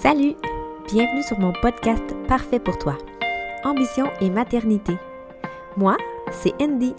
[0.00, 0.36] Salut!
[0.86, 2.96] Bienvenue sur mon podcast Parfait pour toi.
[3.64, 4.96] Ambition et maternité.
[5.76, 5.96] Moi,
[6.30, 6.94] c'est Andy.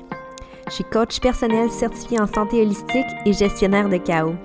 [0.67, 4.35] Je suis coach personnel certifié en santé holistique et gestionnaire de chaos.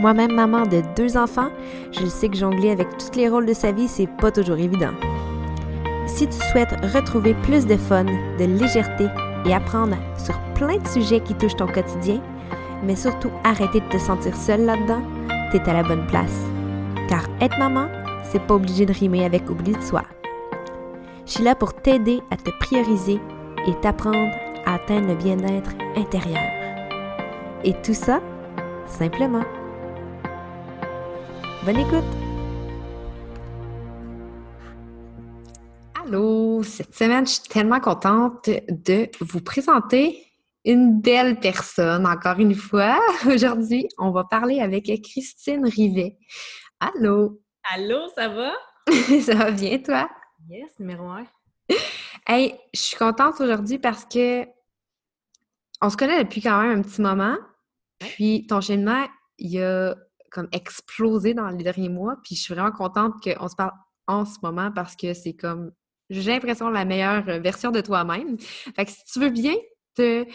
[0.00, 1.50] Moi-même maman de deux enfants,
[1.92, 4.94] je sais que jongler avec tous les rôles de sa vie, c'est pas toujours évident.
[6.08, 8.06] Si tu souhaites retrouver plus de fun,
[8.40, 9.06] de légèreté
[9.46, 12.20] et apprendre sur plein de sujets qui touchent ton quotidien,
[12.82, 15.02] mais surtout arrêter de te sentir seule là-dedans,
[15.52, 16.51] t'es à la bonne place.
[17.12, 17.88] Car être maman,
[18.24, 20.02] c'est pas obligé de rimer avec oubli de soi.
[21.26, 23.20] Je suis là pour t'aider à te prioriser
[23.66, 24.34] et t'apprendre
[24.64, 26.40] à atteindre le bien-être intérieur.
[27.64, 28.22] Et tout ça,
[28.86, 29.44] simplement.
[31.66, 32.02] Bonne écoute!
[36.02, 36.62] Allô!
[36.62, 40.32] Cette semaine, je suis tellement contente de vous présenter
[40.64, 42.98] une belle personne, encore une fois.
[43.26, 46.16] Aujourd'hui, on va parler avec Christine Rivet.
[46.82, 47.40] Allô!
[47.62, 48.54] Allô, ça va?
[49.22, 50.10] ça va bien, toi?
[50.50, 51.24] Yes, numéro un.
[52.26, 54.44] Hey, je suis contente aujourd'hui parce que
[55.80, 57.36] on se connaît depuis quand même un petit moment.
[58.00, 59.06] Puis ton cheminement,
[59.38, 59.94] il a
[60.32, 62.16] comme explosé dans les derniers mois.
[62.24, 63.74] Puis je suis vraiment contente qu'on se parle
[64.08, 65.70] en ce moment parce que c'est comme,
[66.10, 68.40] j'ai l'impression, la meilleure version de toi-même.
[68.40, 69.54] Fait que si tu veux bien
[69.94, 70.26] te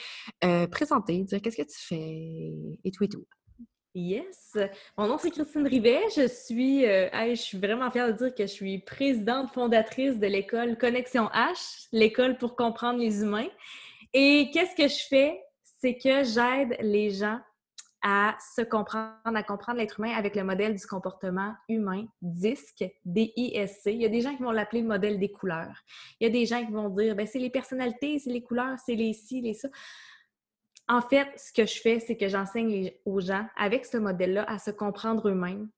[0.45, 3.27] euh, présenter, dire qu'est-ce que tu fais et tout et tout.
[3.95, 4.57] Yes.
[4.97, 6.01] Mon nom, c'est Christine Rivet.
[6.15, 10.27] Je suis, euh, je suis vraiment fière de dire que je suis présidente fondatrice de
[10.27, 13.49] l'école Connexion H, l'école pour comprendre les humains.
[14.13, 15.41] Et qu'est-ce que je fais?
[15.79, 17.39] C'est que j'aide les gens
[18.03, 23.91] à se comprendre, à comprendre l'être humain avec le modèle du comportement humain, DISC, D-I-S-C.
[23.91, 25.83] Il y a des gens qui vont l'appeler le modèle des couleurs.
[26.19, 28.77] Il y a des gens qui vont dire, ben c'est les personnalités, c'est les couleurs,
[28.85, 29.67] c'est les ci, les ça.
[30.89, 34.57] En fait, ce que je fais, c'est que j'enseigne aux gens, avec ce modèle-là, à
[34.57, 35.69] se comprendre eux-mêmes,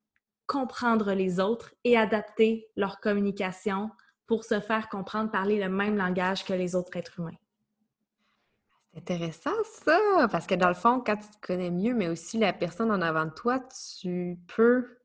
[0.46, 3.90] comprendre les autres et adapter leur communication
[4.28, 7.38] pour se faire comprendre, parler le même langage que les autres êtres humains.
[8.92, 12.38] C'est intéressant ça, parce que dans le fond, quand tu te connais mieux, mais aussi
[12.38, 13.60] la personne en avant de toi,
[14.00, 14.98] tu peux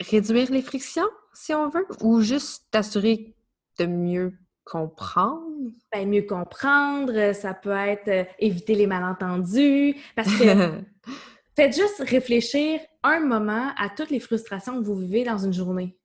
[0.00, 3.34] réduire les frictions, si on veut, ou juste t'assurer
[3.78, 5.70] de mieux comprendre?
[5.92, 10.80] Ben, mieux comprendre, ça peut être euh, éviter les malentendus, parce que
[11.56, 15.96] faites juste réfléchir un moment à toutes les frustrations que vous vivez dans une journée.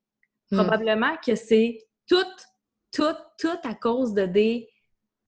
[0.52, 0.58] Hmm.
[0.58, 2.18] Probablement que c'est tout,
[2.92, 4.68] tout, tout à cause de des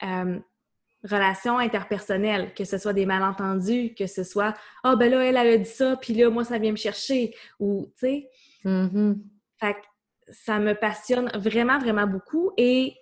[0.03, 0.39] euh,
[1.03, 4.53] relations interpersonnelles, que ce soit des malentendus, que ce soit
[4.83, 7.33] «Ah, oh, ben là, elle, a dit ça, puis là, moi, ça vient me chercher»,
[7.59, 8.29] ou, tu sais.
[8.65, 9.17] Mm-hmm.
[9.59, 9.79] Fait que
[10.31, 12.95] ça me passionne vraiment, vraiment beaucoup et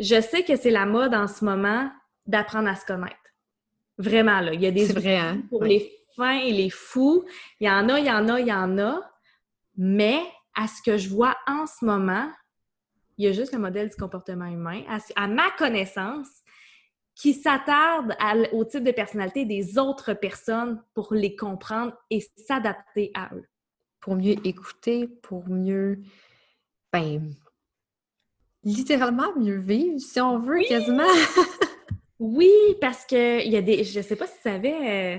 [0.00, 1.90] je sais que c'est la mode en ce moment
[2.26, 3.16] d'apprendre à se connaître.
[3.98, 4.54] Vraiment, là.
[4.54, 5.42] Il y a des vrai, hein?
[5.50, 7.24] pour les fins et les fous.
[7.60, 9.00] Il y en a, il y en a, il y en a.
[9.76, 10.20] Mais
[10.54, 12.30] à ce que je vois en ce moment,
[13.18, 14.82] il y a juste le modèle du comportement humain,
[15.16, 16.28] à, ma connaissance,
[17.14, 18.16] qui s'attarde
[18.52, 23.46] au type de personnalité des autres personnes pour les comprendre et s'adapter à eux.
[24.00, 26.00] Pour mieux écouter, pour mieux
[26.90, 27.34] ben,
[28.64, 31.06] littéralement mieux vivre, si on veut, quasiment.
[32.18, 32.50] oui,
[32.80, 33.84] parce que il y a des.
[33.84, 35.18] Je sais pas si tu savais, euh,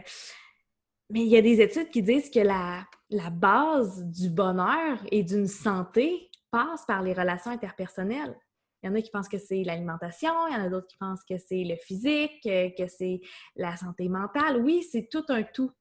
[1.10, 5.24] mais il y a des études qui disent que la, la base du bonheur et
[5.24, 8.38] d'une santé passe par les relations interpersonnelles.
[8.84, 10.98] Il y en a qui pensent que c'est l'alimentation, il y en a d'autres qui
[10.98, 13.22] pensent que c'est le physique, euh, que c'est
[13.56, 14.62] la santé mentale.
[14.62, 15.72] Oui, c'est tout un tout.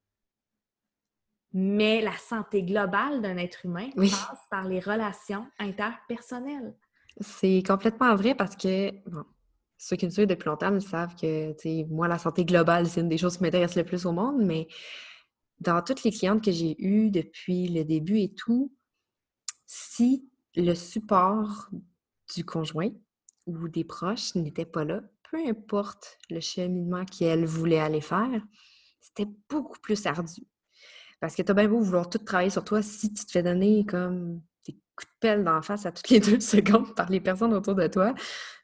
[1.52, 6.76] Mais la santé globale d'un être humain passe par les relations interpersonnelles.
[7.20, 8.92] C'est complètement vrai parce que,
[9.78, 13.18] ceux qui me suivent depuis longtemps savent que, moi, la santé globale, c'est une des
[13.18, 14.68] choses qui m'intéresse le plus au monde, mais
[15.58, 18.72] dans toutes les clientes que j'ai eues depuis le début et tout,
[19.66, 21.70] si le support
[22.34, 22.90] du conjoint
[23.46, 28.42] ou des proches n'était pas là, peu importe le cheminement qu'elle voulait aller faire,
[29.00, 30.42] c'était beaucoup plus ardu.
[31.20, 33.42] Parce que tu as bien beau vouloir tout travailler sur toi si tu te fais
[33.42, 34.42] donner comme
[35.00, 37.86] coup de pelle d'en face à toutes les deux secondes par les personnes autour de
[37.86, 38.14] toi,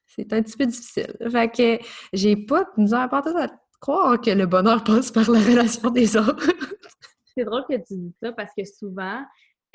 [0.07, 1.15] c'est un petit peu difficile.
[1.31, 3.49] Fait que j'ai pas nous a à
[3.81, 6.51] croire que le bonheur passe par la relation des autres.
[7.37, 9.23] c'est drôle que tu dis ça parce que souvent,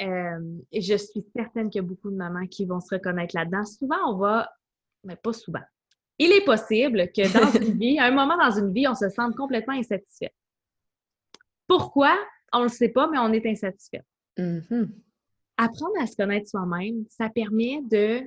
[0.01, 0.39] euh,
[0.73, 3.63] je suis certaine qu'il y a beaucoup de mamans qui vont se reconnaître là-dedans.
[3.65, 4.51] Souvent, on va,
[5.03, 5.61] mais pas souvent.
[6.17, 9.09] Il est possible que dans une vie, à un moment dans une vie, on se
[9.09, 10.33] sente complètement insatisfait.
[11.67, 12.17] Pourquoi?
[12.53, 14.01] On ne le sait pas, mais on est insatisfait.
[14.37, 14.89] Mm-hmm
[15.61, 18.21] apprendre à se connaître soi-même, ça permet de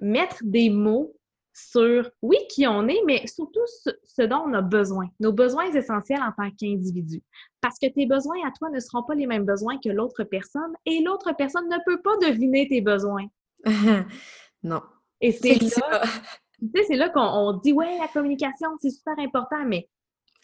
[0.00, 1.14] mettre des mots
[1.54, 3.64] sur, oui, qui on est, mais surtout
[4.04, 7.22] ce, dont on a besoin, nos besoins essentiels en tant qu'individu.
[7.60, 10.72] Parce que tes besoins à toi ne seront pas les mêmes besoins que l'autre personne
[10.86, 13.26] et l'autre personne ne peut pas deviner tes besoins.
[14.62, 14.82] non.
[15.20, 16.02] Et c'est là,
[16.86, 19.88] c'est là qu'on dit, ouais, la communication, c'est super important, mais.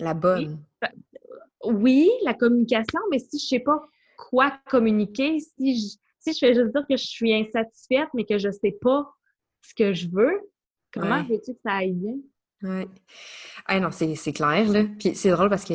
[0.00, 0.58] La bonne.
[1.64, 3.80] Oui, la communication, mais si je sais pas
[4.16, 8.38] quoi communiquer, si je, si je fais juste dire que je suis insatisfaite, mais que
[8.38, 9.06] je sais pas
[9.62, 10.40] ce que je veux,
[10.94, 12.14] Comment veux-tu que ça aille bien?
[12.62, 12.86] Oui.
[13.66, 14.84] Ah non, c'est clair, là.
[14.98, 15.74] Puis c'est drôle parce que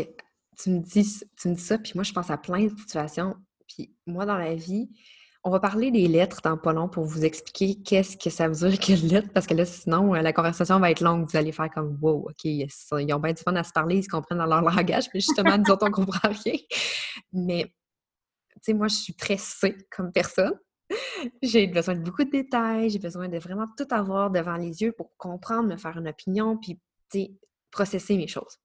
[0.57, 3.36] tu me dis, tu me dis ça, puis moi, je pense à plein de situations.
[3.68, 4.90] Puis moi, dans la vie,
[5.44, 8.69] on va parler des lettres dans pas long pour vous expliquer qu'est-ce que ça veut
[8.69, 11.30] dire que lettres, parce que là, sinon, euh, la conversation va être longue.
[11.30, 14.04] Vous allez faire comme Wow, OK, ils ont bien du fun à se parler, ils
[14.04, 16.57] se comprennent dans leur langage, mais justement, nous autres, on comprend rien.
[17.34, 17.72] Mais,
[18.64, 19.38] sais, moi, je suis très
[19.90, 20.58] comme personne
[21.42, 24.92] j'ai besoin de beaucoup de détails, j'ai besoin de vraiment tout avoir devant les yeux
[24.92, 26.80] pour comprendre, me faire une opinion, puis
[27.72, 28.58] processer mes choses.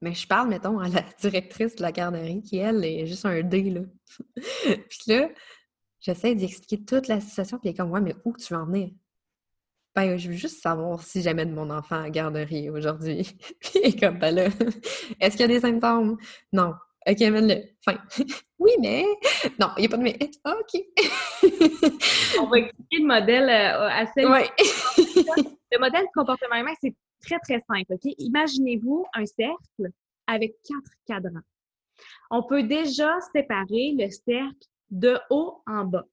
[0.00, 3.42] Mais je parle, mettons, à la directrice de la garderie qui, elle, est juste un
[3.42, 3.80] D, là.
[4.88, 5.30] puis là,
[6.00, 8.66] j'essaie d'expliquer toute la situation, puis elle est comme, ouais, mais où tu veux en
[8.66, 8.90] venir?
[9.94, 13.38] Ben, je veux juste savoir si j'amène mon enfant à la garderie aujourd'hui.
[13.60, 14.48] puis elle est comme, ben là,
[15.20, 16.16] est-ce qu'il y a des symptômes?
[16.52, 16.74] Non.
[17.06, 17.62] OK, amène-le.
[17.84, 17.98] Fin.
[18.58, 19.04] oui, mais.
[19.60, 20.18] Non, il n'y a pas de mais.
[20.44, 20.80] Ah, OK.
[22.40, 24.24] On va expliquer le modèle euh, assez.
[24.24, 24.40] Oui.
[25.72, 27.92] le modèle comportement humain, c'est très, très simple.
[27.92, 28.14] OK?
[28.18, 29.92] Imaginez-vous un cercle
[30.26, 31.42] avec quatre cadrans.
[32.30, 36.04] On peut déjà séparer le cercle de haut en bas.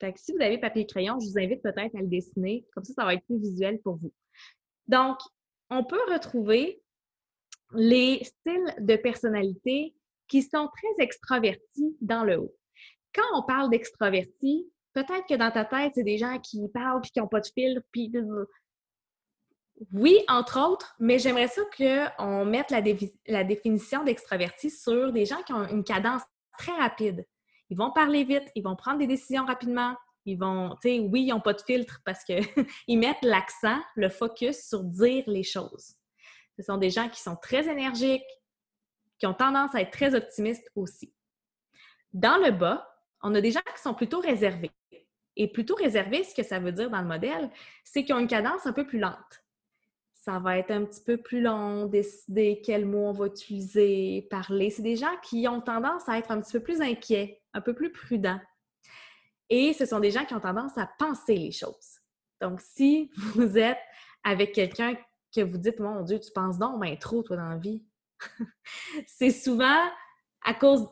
[0.00, 2.64] Fait que si vous avez papier et crayon, je vous invite peut-être à le dessiner.
[2.74, 4.12] Comme ça, ça va être plus visuel pour vous.
[4.88, 5.18] Donc,
[5.70, 6.82] on peut retrouver
[7.72, 9.94] les styles de personnalité
[10.28, 12.54] qui sont très extravertis dans le haut.
[13.14, 17.10] Quand on parle d'extravertis, peut-être que dans ta tête, c'est des gens qui parlent puis
[17.10, 18.10] qui n'ont pas de filtre, puis
[19.92, 25.52] oui, entre autres, mais j'aimerais ça qu'on mette la, définition d'extraverti sur des gens qui
[25.52, 26.22] ont une cadence
[26.58, 27.26] très rapide.
[27.70, 29.96] Ils vont parler vite, ils vont prendre des décisions rapidement,
[30.26, 32.44] ils vont, tu sais, oui, ils n'ont pas de filtre parce qu'ils
[32.98, 35.94] mettent l'accent, le focus sur dire les choses.
[36.56, 38.22] Ce sont des gens qui sont très énergiques,
[39.18, 41.12] qui ont tendance à être très optimistes aussi.
[42.12, 42.88] Dans le bas,
[43.22, 44.70] on a des gens qui sont plutôt réservés.
[45.36, 47.50] Et plutôt réservés, ce que ça veut dire dans le modèle,
[47.82, 49.44] c'est qu'ils ont une cadence un peu plus lente.
[50.14, 54.70] Ça va être un petit peu plus long, décider quel mot on va utiliser, parler.
[54.70, 57.74] C'est des gens qui ont tendance à être un petit peu plus inquiets, un peu
[57.74, 58.40] plus prudents.
[59.50, 61.98] Et ce sont des gens qui ont tendance à penser les choses.
[62.40, 63.78] Donc, si vous êtes
[64.22, 64.94] avec quelqu'un
[65.34, 67.84] que vous dites, mon Dieu, tu penses donc ben trop, toi, dans la vie,
[69.06, 69.88] c'est souvent
[70.44, 70.88] à cause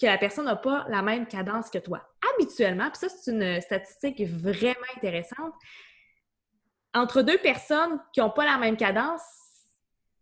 [0.00, 2.02] que la personne n'a pas la même cadence que toi.
[2.34, 5.54] Habituellement, puis ça, c'est une statistique vraiment intéressante,
[6.94, 9.22] entre deux personnes qui n'ont pas la même cadence,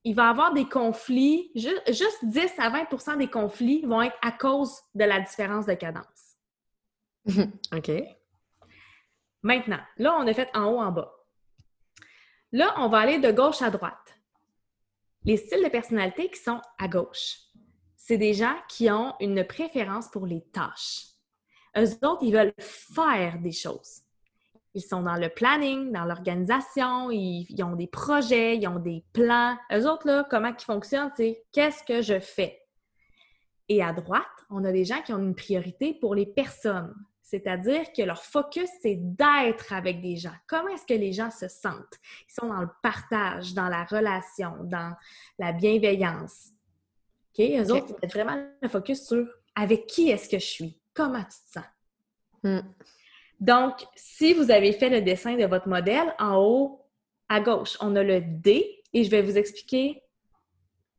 [0.04, 4.32] il va y avoir des conflits, juste, 10 à 20% des conflits vont être à
[4.32, 6.36] cause de la différence de cadence.
[7.72, 7.90] OK.
[9.42, 11.12] Maintenant, là, on a fait en haut, en bas.
[12.52, 14.18] Là, on va aller de gauche à droite
[15.24, 17.38] les styles de personnalité qui sont à gauche.
[17.96, 21.06] C'est des gens qui ont une préférence pour les tâches.
[21.76, 24.02] Eux autres, ils veulent faire des choses.
[24.74, 29.56] Ils sont dans le planning, dans l'organisation, ils, ont des projets, ils ont des plans.
[29.72, 32.58] Eux autres, là, comment ils fonctionnent, c'est qu'est-ce que je fais?
[33.68, 36.94] Et à droite, on a des gens qui ont une priorité pour les personnes.
[37.32, 40.34] C'est-à-dire que leur focus, c'est d'être avec des gens.
[40.46, 41.98] Comment est-ce que les gens se sentent?
[42.28, 44.94] Ils sont dans le partage, dans la relation, dans
[45.38, 46.50] la bienveillance.
[47.30, 47.42] OK?
[47.42, 50.78] Eux autres, ils vraiment le focus sur avec qui est-ce que je suis?
[50.92, 51.64] Comment tu te sens?
[52.42, 52.68] Hmm.
[53.40, 56.84] Donc, si vous avez fait le dessin de votre modèle, en haut
[57.30, 60.02] à gauche, on a le D et je vais vous expliquer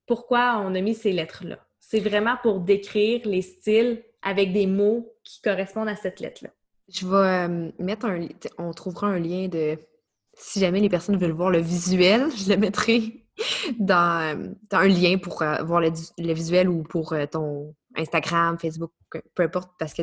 [0.07, 1.59] pourquoi on a mis ces lettres-là.
[1.79, 6.49] C'est vraiment pour décrire les styles avec des mots qui correspondent à cette lettre-là.
[6.89, 8.27] Je vais euh, mettre un...
[8.57, 9.77] On trouvera un lien de...
[10.35, 13.25] Si jamais les personnes veulent voir le visuel, je le mettrai
[13.79, 18.91] dans, euh, un lien pour euh, voir le, visuel ou pour ton Instagram, Facebook,
[19.35, 20.01] peu importe, parce que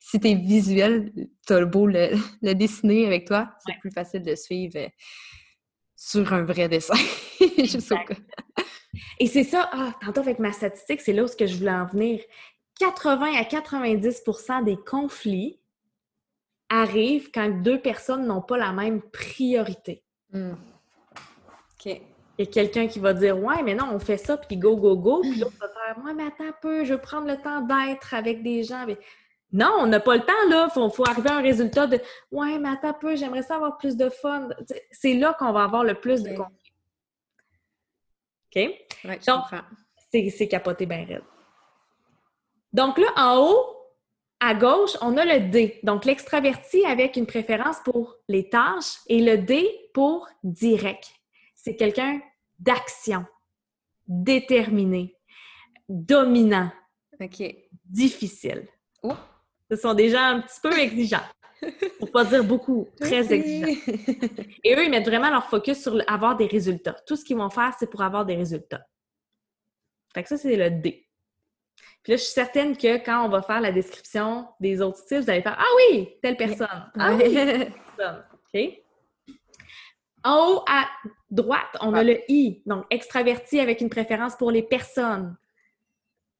[0.00, 1.12] si tu es visuel,
[1.46, 4.88] tu as le beau le, dessiner avec toi, c'est plus facile de suivre
[5.96, 6.94] sur un vrai dessin.
[9.20, 12.20] Et c'est ça, ah, tantôt avec ma statistique, c'est là où je voulais en venir.
[12.78, 15.58] 80 à 90% des conflits
[16.68, 20.02] arrivent quand deux personnes n'ont pas la même priorité.
[20.32, 20.52] Hmm.
[20.52, 22.00] OK.
[22.38, 24.76] Il y a quelqu'un qui va dire Ouais, mais non, on fait ça, puis go,
[24.76, 25.22] go, go.
[25.22, 28.14] Puis l'autre va faire Ouais, mais attends un peu, je veux prendre le temps d'être
[28.14, 28.86] avec des gens.
[29.50, 30.68] Non, on n'a pas le temps, là.
[30.74, 33.76] Il faut, arriver à un résultat de Ouais, mais attends un peu, j'aimerais ça avoir
[33.78, 34.50] plus de fun.
[34.92, 36.56] C'est là qu'on va avoir le plus de contenu.
[38.54, 39.16] OK?
[39.26, 39.44] Donc,
[40.10, 41.24] c'est capoté bien raide.
[42.72, 43.78] Donc là, en haut,
[44.40, 45.80] à gauche, on a le D.
[45.82, 51.10] Donc l'extraverti avec une préférence pour les tâches et le D pour direct.
[51.54, 52.20] C'est quelqu'un
[52.58, 53.24] d'action,
[54.06, 55.16] déterminé,
[55.88, 56.70] dominant,
[57.84, 58.66] difficile.
[59.02, 59.14] Oh.
[59.70, 61.24] Ce sont des gens un petit peu exigeants.
[61.98, 63.80] Pour pas dire beaucoup, très exigeants.
[64.62, 66.96] Et eux, ils mettent vraiment leur focus sur avoir des résultats.
[67.06, 68.86] Tout ce qu'ils vont faire, c'est pour avoir des résultats.
[70.14, 71.07] Fait que ça, c'est le D.
[72.02, 75.20] Puis là, je suis certaine que quand on va faire la description des autres styles,
[75.20, 76.90] vous allez faire Ah oui, telle personne.
[76.98, 78.24] Ah oui, telle personne.
[78.54, 78.82] OK?
[80.24, 80.88] En haut à
[81.30, 85.36] droite, on a le I, donc extraverti avec une préférence pour les personnes.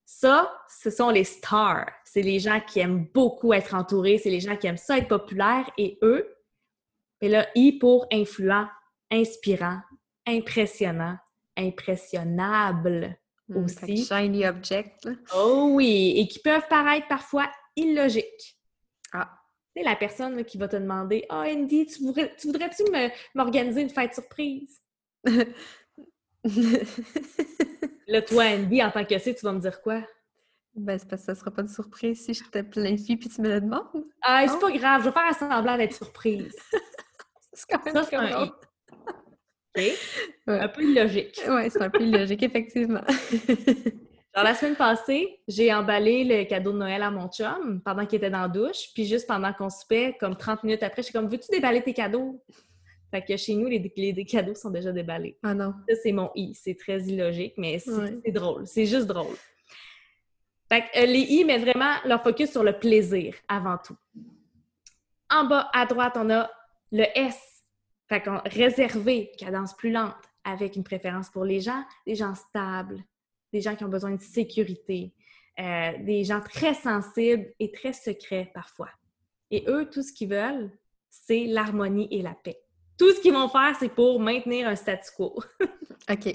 [0.05, 1.91] Ça, ce sont les stars.
[2.05, 5.09] C'est les gens qui aiment beaucoup être entourés, c'est les gens qui aiment ça être
[5.09, 6.35] populaires et eux,
[7.21, 8.69] et là, I pour influent,
[9.11, 9.81] inspirant,
[10.27, 11.17] impressionnant,
[11.57, 13.17] impressionnable.
[13.49, 14.05] Hmm, aussi.
[14.05, 15.09] Shiny object.
[15.35, 18.59] Oh oui, et qui peuvent paraître parfois illogiques.
[19.12, 19.31] Ah.
[19.76, 22.85] C'est la personne qui va te demander Ah, oh, Andy, tu voudrais-tu
[23.35, 24.83] m'organiser une fête surprise?
[28.07, 30.02] Là, toi, Andy, en tant que c'est, tu vas me dire quoi?
[30.75, 33.40] Ben, c'est parce que ça sera pas de surprise si je te planifie puis tu
[33.40, 34.05] me le demandes.
[34.23, 36.55] Ah, c'est pas grave, je vais faire semblant d'être surprise.
[37.52, 38.50] c'est quand même ça, un
[40.68, 41.40] peu illogique.
[41.49, 43.02] Oui, c'est un peu illogique, effectivement.
[44.35, 48.18] Genre, la semaine passée, j'ai emballé le cadeau de Noël à mon chum pendant qu'il
[48.18, 48.92] était dans la douche.
[48.94, 51.82] Puis juste pendant qu'on se fait, comme 30 minutes après, je suis comme, veux-tu déballer
[51.82, 52.42] tes cadeaux?
[53.11, 55.38] Fait que chez nous, les, les, cadeaux sont déjà déballés.
[55.42, 55.73] Ah non.
[55.88, 56.54] Ça, c'est mon i.
[56.54, 58.66] C'est très illogique, mais c'est drôle.
[58.66, 59.35] C'est juste drôle.
[60.68, 63.97] Fait que euh, les i mettent vraiment leur focus sur le plaisir avant tout.
[65.30, 66.50] En bas à droite, on a
[66.92, 67.58] le S
[68.09, 73.03] fait qu'on réservé, cadence plus lente, avec une préférence pour les gens, des gens stables,
[73.53, 75.12] des gens qui ont besoin de sécurité,
[75.59, 78.91] euh, des gens très sensibles et très secrets parfois.
[79.50, 80.71] Et eux, tout ce qu'ils veulent,
[81.11, 82.61] c'est l'harmonie et la paix.
[82.99, 85.43] Tout ce qu'ils vont faire, c'est pour maintenir un statu quo.
[86.11, 86.27] OK.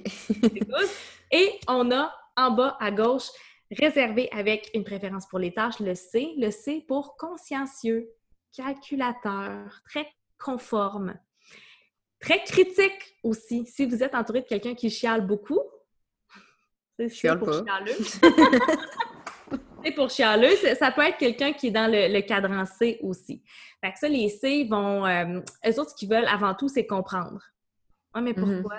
[1.31, 3.29] et on a en bas à gauche,
[3.71, 6.33] réservé avec une préférence pour les tâches, le C.
[6.37, 8.09] Le C pour consciencieux,
[8.55, 10.07] calculateur, très
[10.39, 11.15] conforme,
[12.23, 13.65] Très critique aussi.
[13.65, 15.59] Si vous êtes entouré de quelqu'un qui chiale beaucoup,
[16.97, 17.97] c'est pour chialeux.
[19.83, 20.55] c'est pour chialeux.
[20.79, 23.43] Ça peut être quelqu'un qui est dans le, cadran C aussi.
[23.83, 25.05] Fait que ça, les C vont.
[25.05, 27.41] Euh, eux autres, ce qu'ils veulent avant tout, c'est comprendre.
[28.15, 28.61] Ouais, mais mm-hmm.
[28.61, 28.77] pourquoi?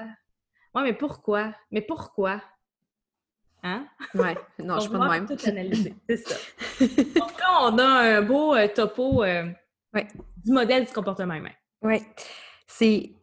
[0.75, 1.55] Ouais, mais pourquoi?
[1.71, 2.43] Mais pourquoi?
[3.63, 3.87] Hein?
[4.15, 5.27] Ouais, non, je suis pas de même.
[5.27, 5.95] Tout analyser.
[6.09, 6.37] C'est ça.
[6.81, 9.51] Donc là, on a un beau euh, topo euh,
[10.37, 11.53] du modèle du comportement humain.
[11.81, 12.03] Oui.
[12.67, 13.15] C'est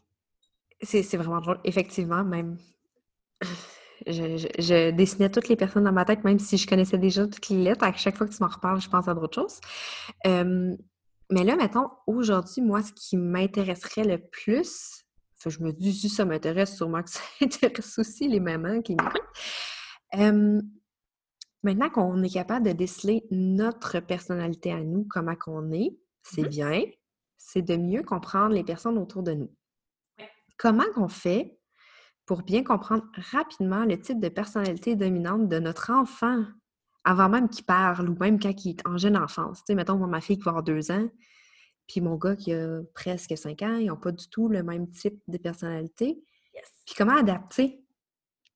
[0.82, 1.60] c'est vraiment drôle.
[1.64, 2.58] Effectivement, même.
[4.08, 7.64] Je, dessinais toutes les personnes dans ma tête, même si je connaissais déjà toutes les
[7.64, 7.84] lettres.
[7.84, 9.60] À chaque fois que tu m'en reparles, je pense à d'autres choses.
[10.26, 15.06] mais là, mettons, aujourd'hui, moi, ce qui m'intéresserait le plus,
[15.50, 20.52] je me dis si ça m'intéresse, sûrement que ça intéresse aussi les mamans qui m'écoutent.
[21.64, 26.48] maintenant qu'on est capable de déceler notre personnalité à nous, comment qu'on est, c'est mmh
[26.48, 26.84] bien.
[27.38, 29.50] C'est de mieux comprendre les personnes autour de nous.
[30.58, 31.58] Comment on fait
[32.26, 36.46] pour bien comprendre rapidement le type de personnalité dominante de notre enfant
[37.04, 39.60] avant même qu'il parle ou même quand il est en jeune enfance?
[39.60, 41.08] Tu sais, mettons, moi, ma fille qui va avoir deux ans,
[41.88, 44.90] puis mon gars qui a presque cinq ans, ils n'ont pas du tout le même
[44.92, 46.24] type de personnalité.
[46.86, 47.84] Puis comment adapter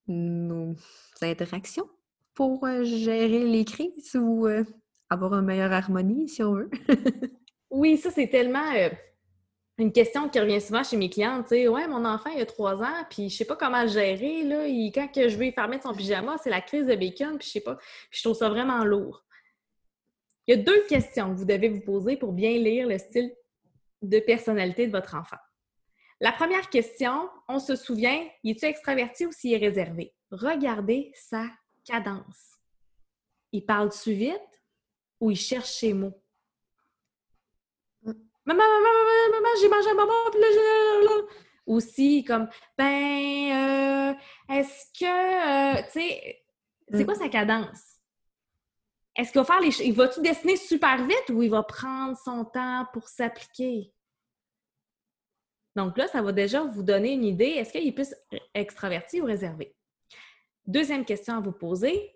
[0.08, 0.75] nos
[1.22, 1.90] interactions
[2.34, 4.64] pour euh, gérer les crises ou euh,
[5.10, 6.70] avoir une meilleure harmonie, si on veut?
[7.70, 8.72] oui, ça, c'est tellement...
[8.74, 8.90] Euh,
[9.77, 12.82] une question qui revient souvent chez mes clientes, sais, ouais, mon enfant, il a trois
[12.82, 14.65] ans, puis je sais pas comment le gérer, là.
[14.94, 17.53] quand que je vais faire mettre son pyjama, c'est la crise de bacon, puis je
[17.53, 17.75] sais pas.
[17.75, 19.25] Puis je trouve ça vraiment lourd.
[20.48, 23.34] Il y a deux questions que vous devez vous poser pour bien lire le style
[24.01, 25.38] de personnalité de votre enfant.
[26.22, 30.13] La première question, on se souvient, est-il extraverti ou s'il est réservé?
[30.32, 31.48] Regardez sa
[31.84, 32.53] cadence.
[33.51, 34.62] Il parle-tu vite
[35.20, 36.22] ou il cherche ses mots?
[38.46, 41.46] Maman, maman, maman, j'ai mangé un bonbon, puis là, j'ai...
[41.68, 42.48] Aussi, comme,
[42.78, 44.14] ben, euh,
[44.54, 46.46] est-ce que, euh, tu sais,
[46.92, 47.96] c'est quoi sa cadence?
[49.16, 49.82] Est-ce qu'il va faire les...
[49.82, 53.92] Il va-tu dessiner super vite ou il va prendre son temps pour s'appliquer?
[55.75, 57.46] Donc là, ça va déjà vous donner une idée.
[57.46, 58.14] Est-ce qu'il est plus
[58.54, 59.75] extraverti ou réservé?
[60.68, 62.12] Deuxième question à vous poser.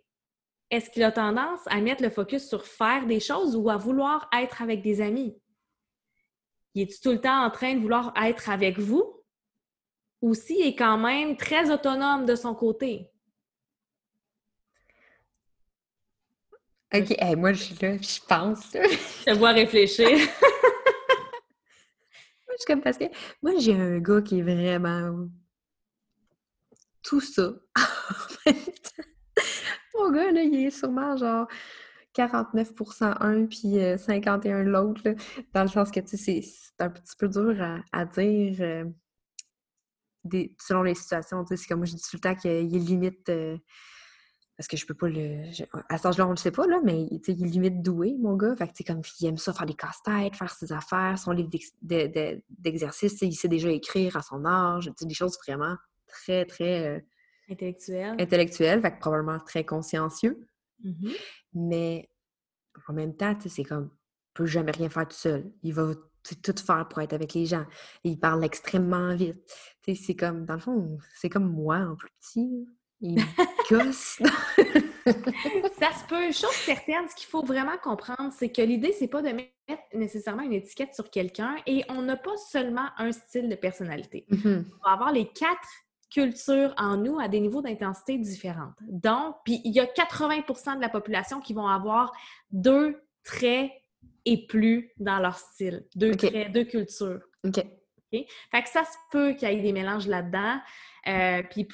[0.69, 4.29] est-ce qu'il a tendance à mettre le focus sur faire des choses ou à vouloir
[4.31, 5.35] être avec des amis?
[6.75, 9.23] Il est tout le temps en train de vouloir être avec vous?
[10.21, 13.09] Ou s'il est quand même très autonome de son côté?
[16.93, 18.71] OK, moi, je suis là, je pense.
[18.73, 20.09] je te vois réfléchir.
[20.09, 20.17] moi,
[22.51, 23.05] je suis comme parce que
[23.41, 25.27] moi, j'ai un gars qui est vraiment
[27.03, 27.53] tout ça
[29.95, 31.47] Mon gars, là, il est sûrement genre
[32.19, 35.15] 49% un puis 51 euh, l'autre,
[35.53, 37.55] dans le sens que, tu sais, c'est un petit peu dur
[37.91, 38.85] à, dire euh,
[40.23, 41.45] des, selon les situations.
[41.45, 43.29] C'est comme moi, je dis tout le temps qu'il est limite...
[43.29, 43.57] Euh,
[44.57, 45.45] parce que je peux pas le...
[45.87, 48.57] à cet âge-là, on le sait pas, là, mais il est limite doué, mon gars.
[48.57, 51.49] Fait que, tu comme, il aime ça, faire des casse-têtes, faire ses affaires, son livre
[51.81, 57.05] d'exercice, il sait déjà écrire à son âge, des choses vraiment très, très...
[57.49, 58.15] Intellectuel.
[58.19, 60.45] Intellectuel, fait que probablement très consciencieux.
[60.83, 61.15] Mm-hmm.
[61.53, 62.09] Mais
[62.87, 65.51] en même temps, c'est comme, il peut jamais rien faire tout seul.
[65.63, 67.65] Il va tout faire pour être avec les gens.
[68.03, 69.41] il parle extrêmement vite.
[69.95, 72.67] C'est comme, dans le fond, c'est comme moi en plus petit.
[73.01, 73.15] Il
[73.69, 74.21] gosse.
[75.79, 76.31] ça se peut.
[76.31, 80.43] Chose certaine, ce qu'il faut vraiment comprendre, c'est que l'idée, c'est pas de mettre nécessairement
[80.43, 84.25] une étiquette sur quelqu'un et on n'a pas seulement un style de personnalité.
[84.39, 84.65] Mm-hmm.
[84.81, 85.67] On va avoir les quatre
[86.09, 88.73] culture en nous à des niveaux d'intensité différents.
[88.81, 92.11] Donc, puis il y a 80% de la population qui vont avoir
[92.51, 93.71] deux traits
[94.25, 97.21] et plus dans leur style, deux traits, deux cultures.
[97.43, 97.63] OK.
[98.11, 100.59] Fait que ça se peut qu'il y ait des mélanges là-dedans.
[101.07, 101.67] Euh, puis,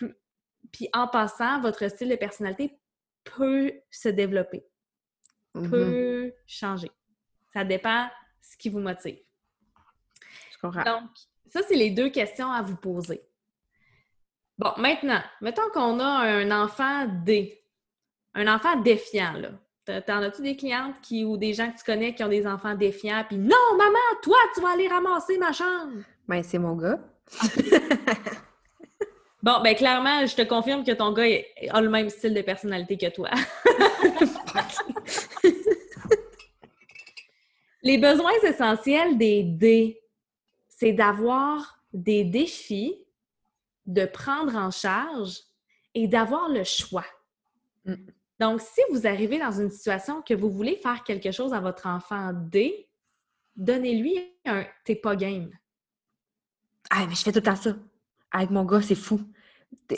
[0.71, 2.77] puis en passant, votre style de personnalité
[3.23, 4.65] peut se développer,
[5.55, 5.69] mm-hmm.
[5.69, 6.91] peut changer.
[7.53, 8.09] Ça dépend
[8.41, 9.17] ce qui vous motive.
[10.51, 10.83] Je comprends.
[10.83, 11.09] Donc,
[11.47, 13.21] ça, c'est les deux questions à vous poser.
[14.57, 17.61] Bon, maintenant, mettons qu'on a un enfant D,
[18.33, 19.49] un enfant défiant, là.
[20.01, 22.73] T'en as-tu des clientes qui, ou des gens que tu connais qui ont des enfants
[22.73, 26.01] défiants, puis non, maman, toi, tu vas aller ramasser ma chambre?
[26.27, 26.97] Ben, c'est mon gars.
[29.43, 31.27] bon, ben, clairement, je te confirme que ton gars
[31.69, 33.29] a le même style de personnalité que toi.
[37.83, 40.01] Les besoins essentiels des D,
[40.67, 43.04] c'est d'avoir des défis
[43.85, 45.39] de prendre en charge
[45.93, 47.05] et d'avoir le choix.
[47.85, 47.95] Mm.
[48.39, 51.87] Donc, si vous arrivez dans une situation que vous voulez faire quelque chose à votre
[51.87, 52.89] enfant D,
[53.55, 55.49] donnez-lui un t'es pas game.
[56.89, 57.75] Ah, mais je fais tout le temps ça.
[58.31, 59.21] Avec mon gars, c'est fou.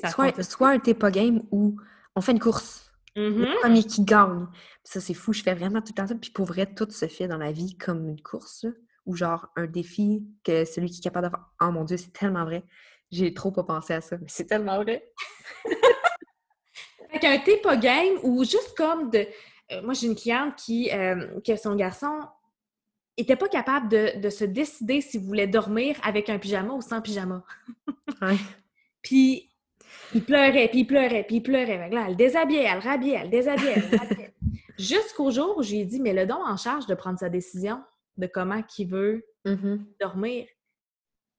[0.10, 1.78] Soit, soit, un t'es pas game ou
[2.16, 2.92] on fait une course.
[3.16, 3.60] Le mm-hmm.
[3.62, 4.48] premier qui gagne.
[4.84, 5.34] Ça, c'est fou.
[5.34, 6.16] Je fais vraiment tout le temps ça.
[6.16, 8.66] Puis pour vrai, tout se fait dans la vie comme une course.
[9.08, 11.46] Ou genre un défi que celui qui est capable de faire.
[11.62, 12.64] Oh mon Dieu, c'est tellement vrai.
[13.12, 15.12] J'ai trop pas pensé à ça, mais c'est tellement vrai.
[17.10, 19.26] fait qu'un t'es pas game ou juste comme de.
[19.72, 22.22] Euh, moi, j'ai une cliente qui, euh, que son garçon
[23.18, 27.44] était pas capable de, se décider s'il voulait dormir avec un pyjama ou sans pyjama.
[29.02, 29.50] Puis
[30.14, 31.90] il pleurait, puis il pleurait, puis il pleurait.
[31.90, 34.34] là, elle déshabillait, elle rhabillait, elle déshabillait, elle rhabillait.
[34.78, 37.30] Jusqu'au jour où je lui ai dit, mais le don en charge de prendre sa
[37.30, 37.82] décision
[38.18, 39.80] de comment qu'il veut mm-hmm.
[40.00, 40.48] dormir.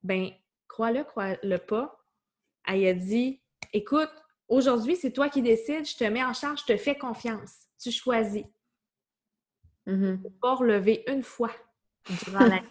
[0.02, 0.31] Ben,
[0.68, 1.98] crois-le, crois-le pas,
[2.66, 3.40] elle a dit
[3.72, 4.11] Écoute,
[4.48, 7.66] aujourd'hui, c'est toi qui décides, je te mets en charge, je te fais confiance.
[7.81, 8.44] Tu choisis.
[9.87, 11.50] Mm Pas relever une fois
[12.24, 12.68] durant la nuit.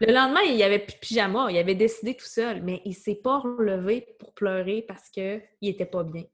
[0.00, 2.90] Le lendemain, il n'y avait plus de pyjama, il avait décidé tout seul, mais il
[2.90, 6.24] ne s'est pas relevé pour pleurer parce qu'il n'était pas bien.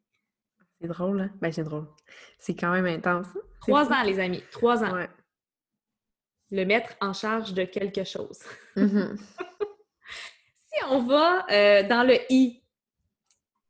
[0.80, 1.30] C'est drôle, hein?
[1.40, 1.86] Ben, c'est drôle.
[2.38, 3.26] C'est quand même intense.
[3.28, 3.40] Hein?
[3.60, 4.42] Trois ans, les amis.
[4.52, 5.06] Trois ans.
[6.50, 8.40] Le mettre en charge de quelque chose.
[8.76, 9.16] Mm
[10.88, 12.62] on va euh, dans le I,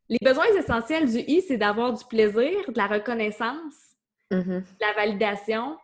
[0.09, 3.97] les besoins essentiels du I, c'est d'avoir du plaisir, de la reconnaissance,
[4.31, 4.61] mm-hmm.
[4.61, 5.77] de la validation,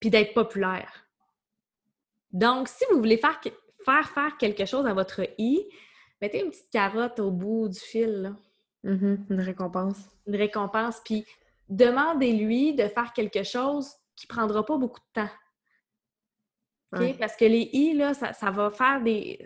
[0.00, 1.06] puis d'être populaire.
[2.30, 3.40] Donc, si vous voulez faire,
[3.84, 5.68] faire faire quelque chose à votre I,
[6.20, 8.34] mettez une petite carotte au bout du fil.
[8.84, 9.18] Mm-hmm.
[9.30, 9.98] Une récompense.
[10.26, 11.26] Une récompense, puis
[11.68, 15.30] demandez-lui de faire quelque chose qui ne prendra pas beaucoup de temps.
[17.18, 19.38] Parce que les I, là, ça va faire des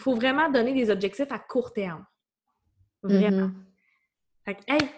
[0.00, 2.04] faut vraiment donner des objectifs à court terme.
[3.02, 3.48] Vraiment.
[3.48, 3.52] Mm-hmm.
[4.44, 4.90] Fait que, hey,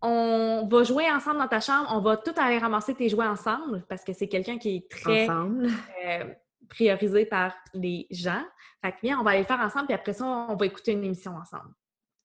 [0.00, 3.84] on va jouer ensemble dans ta chambre, on va tout aller ramasser tes jouets ensemble
[3.88, 6.24] parce que c'est quelqu'un qui est très euh,
[6.68, 8.44] priorisé par les gens.
[8.84, 10.92] Fait que viens, on va aller le faire ensemble, puis après ça, on va écouter
[10.92, 11.72] une émission ensemble.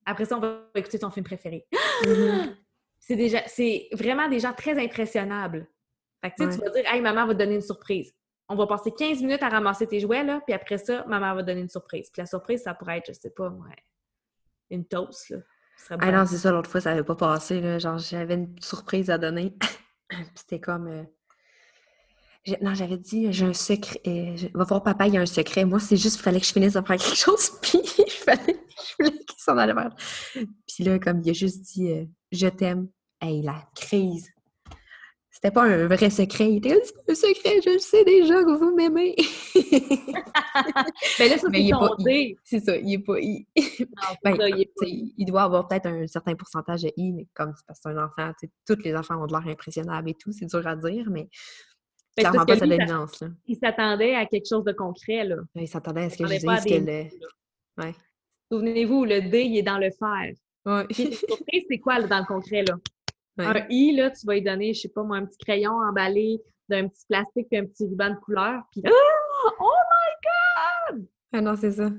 [0.05, 1.67] Après ça, on va écouter ton film préféré.
[2.03, 2.55] Mm-hmm.
[2.99, 5.67] c'est déjà, c'est vraiment des gens très impressionnables.
[6.23, 8.11] Fait que, tu vas dire, hey, maman va te donner une surprise
[8.49, 11.43] on va passer 15 minutes à ramasser tes jouets, là, puis après ça, maman va
[11.43, 12.09] donner une surprise.
[12.11, 13.67] Puis la surprise, ça pourrait être, je sais pas, moi,
[14.69, 15.37] une toast, là.
[15.99, 17.61] Ah non, c'est ça, l'autre fois, ça n'avait pas passé.
[17.61, 17.77] Là.
[17.77, 19.55] Genre, j'avais une surprise à donner.
[20.09, 20.87] Puis c'était comme.
[20.87, 21.03] euh,
[22.61, 24.01] Non, j'avais dit, j'ai un secret.
[24.07, 25.65] euh, je- Va voir papa, il y a un secret.
[25.65, 27.51] Moi, c'est juste qu'il fallait que je finisse de faire quelque chose.
[27.61, 28.57] Puis il fallait.
[28.89, 29.93] Je voulais qu'il s'en allait faire.
[30.67, 32.87] Puis là, comme il a juste dit, euh, je t'aime.
[33.21, 34.29] Hey, la crise.
[35.37, 36.49] C'était pas un vrai secret.
[36.51, 39.15] Il était c'est un secret, je le sais déjà que vous m'aimez.
[41.19, 41.95] Ben là, ça, Mais il est pas-
[42.43, 43.19] c'est ça, il est pas.
[43.19, 43.85] Il, Non,
[44.23, 47.67] Ben, ça, il est doit avoir peut-être un certain pourcentage de I, mais comme c'est
[47.67, 48.31] parce que c'est un enfant,
[48.65, 51.29] tous les enfants ont de l'air impressionnables et tout, c'est dur à dire, mais
[52.15, 53.21] Ben, clairement pas sa dominance.
[53.21, 53.27] Là.
[53.45, 55.35] il s'attendait à quelque chose de concret, là.
[55.53, 57.03] Il s'attendait à ce que je dise que des
[57.77, 57.83] le.
[57.83, 57.93] Ouais.
[58.51, 60.33] Souvenez-vous, le D, il est dans le fer.
[60.65, 60.87] Ouais.
[61.69, 62.73] C'est quoi dans le concret, là?
[63.37, 63.45] Ouais.
[63.45, 66.41] Un I, là, tu vas lui donner, je sais pas moi, un petit crayon emballé
[66.69, 68.63] d'un petit plastique puis un petit ruban de couleur.
[68.71, 68.89] Puis, ah!
[69.59, 69.73] oh
[71.33, 71.89] Ah non, c'est ça.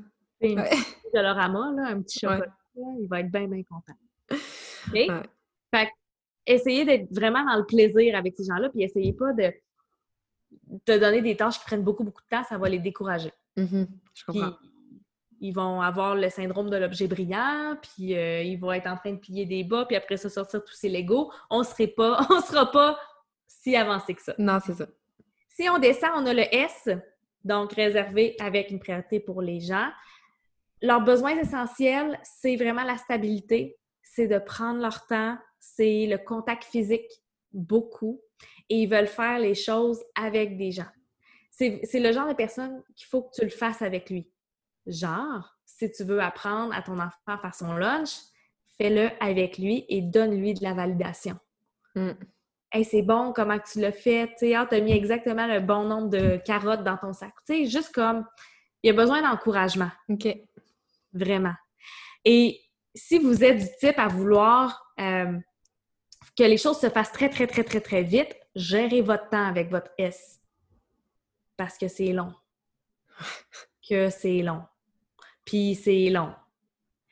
[0.41, 0.69] C'est une Ouais.
[0.71, 2.47] petite là, un petit chocolat.
[2.77, 3.95] Il va être bien, bien content.
[4.31, 4.95] OK?
[4.95, 5.09] Ouais.
[5.75, 5.91] Fait que,
[6.47, 9.53] essayez d'être vraiment dans le plaisir avec ces gens-là, puis essayez pas de
[10.85, 13.33] te donner des tâches qui prennent beaucoup, beaucoup de temps, ça va les décourager.
[13.57, 14.57] Mhm, Je Puis, comprends.
[15.41, 19.13] Ils vont avoir le syndrome de l'objet brillant, puis euh, ils vont être en train
[19.13, 21.33] de plier des bas, puis après ça, sortir tous ces Legos.
[21.51, 22.99] On serait pas, on sera pas
[23.47, 24.35] si avancé que ça.
[24.39, 24.87] Non, c'est ça.
[25.49, 26.89] Si on descend, on a le S,
[27.45, 29.91] donc réservé avec une priorité pour les gens.
[30.83, 36.65] Leurs besoins essentiels, c'est vraiment la stabilité, c'est de prendre leur temps, c'est le contact
[36.65, 37.11] physique,
[37.53, 38.21] beaucoup,
[38.69, 40.87] et ils veulent faire les choses avec des gens.
[41.51, 44.31] C'est c'est le genre de personne qu'il faut que tu le fasses avec lui.
[44.89, 48.11] Genre, si tu veux apprendre à ton enfant à faire son lunch,
[48.79, 51.39] fais-le avec lui et donne-lui de la validation.
[51.95, 52.13] Mm.
[52.73, 54.35] Hey, c'est bon, comment tu l'as fait?
[54.39, 57.33] Tu ah, t'as mis exactement le bon nombre de carottes dans ton sac.
[57.47, 58.27] Tu sais, juste comme,
[58.83, 60.29] il y a besoin d'encouragement, OK.
[61.13, 61.55] vraiment.
[62.25, 62.61] Et
[62.95, 65.39] si vous êtes du type à vouloir euh,
[66.37, 69.71] que les choses se fassent très, très, très, très, très vite, gérez votre temps avec
[69.71, 70.41] votre S.
[71.57, 72.33] Parce que c'est long.
[73.89, 74.65] Que c'est long.
[75.49, 76.35] Puis c'est long.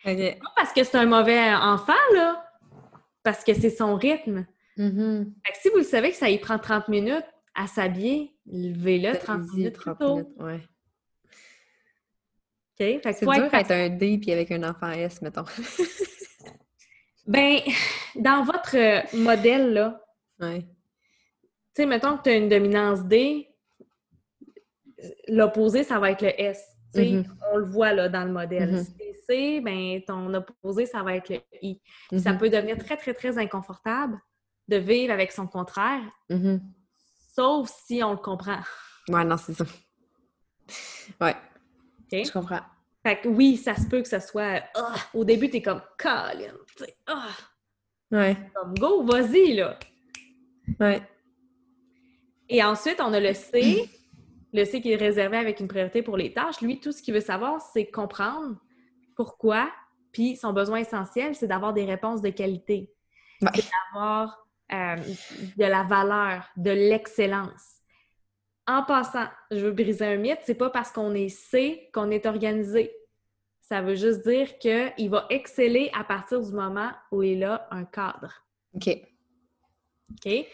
[0.05, 0.13] Pas
[0.55, 2.47] parce que c'est un mauvais enfant, là.
[3.23, 4.47] Parce que c'est son rythme.
[4.77, 5.33] Mhm.
[5.43, 9.17] Fait que si vous le savez que ça y prend 30 minutes à s'habiller, levez-le
[9.17, 10.15] 30 Allez-y, minutes plus 30 tôt.
[10.17, 10.61] minutes, ouais.
[12.79, 12.79] OK?
[12.79, 15.45] Fait que C'est dur être un D puis avec un enfant S, mettons.
[17.27, 17.59] Ben,
[18.15, 20.01] dans votre modèle, là,
[20.39, 20.61] ouais.
[20.61, 20.69] tu
[21.75, 23.49] sais, mettons que tu as une dominance D,
[25.27, 26.76] l'opposé, ça va être le S.
[26.95, 27.25] Mhm.
[27.53, 28.73] on le voit là dans le modèle.
[28.73, 28.85] Mhm.
[28.85, 31.81] Si C, ben, ton opposé, ça va être le I.
[32.19, 32.39] Ça Mhm.
[32.39, 34.19] peut devenir très, très, très inconfortable
[34.69, 36.03] de vivre avec son contraire,
[37.35, 38.59] sauf si on le comprend.
[39.09, 39.65] Ouais, non, c'est ça.
[41.21, 41.35] Ouais,
[42.13, 42.25] OK?
[42.27, 42.61] je comprends.
[43.05, 44.63] Fait que oui, ça se peut que ça soit.
[44.75, 44.95] Ah!
[45.15, 46.55] au début, t'es comme Colin,
[47.07, 47.29] ah!
[48.11, 49.79] Ouais, comme go, vas-y, là.
[50.81, 51.03] ouais.
[52.49, 53.89] Et ensuite, on a le C,
[54.57, 56.61] le C qui est réservé avec une priorité pour les tâches.
[56.61, 58.57] Lui, tout ce qu'il veut savoir, c'est comprendre
[59.15, 59.71] pourquoi,
[60.13, 62.91] puis son besoin essentiel, c'est d'avoir des réponses de qualité,
[63.43, 63.51] Ouais.
[63.93, 64.97] d'avoir euh,
[65.57, 67.83] de la valeur, de l'excellence.
[68.67, 72.27] En passant, je veux briser un mythe, c'est pas parce qu'on est C qu'on est
[72.27, 72.93] organisé.
[73.61, 77.85] Ça veut juste dire qu'il va exceller à partir du moment où il a un
[77.85, 78.33] cadre.
[78.75, 78.89] OK.
[80.13, 80.47] OK?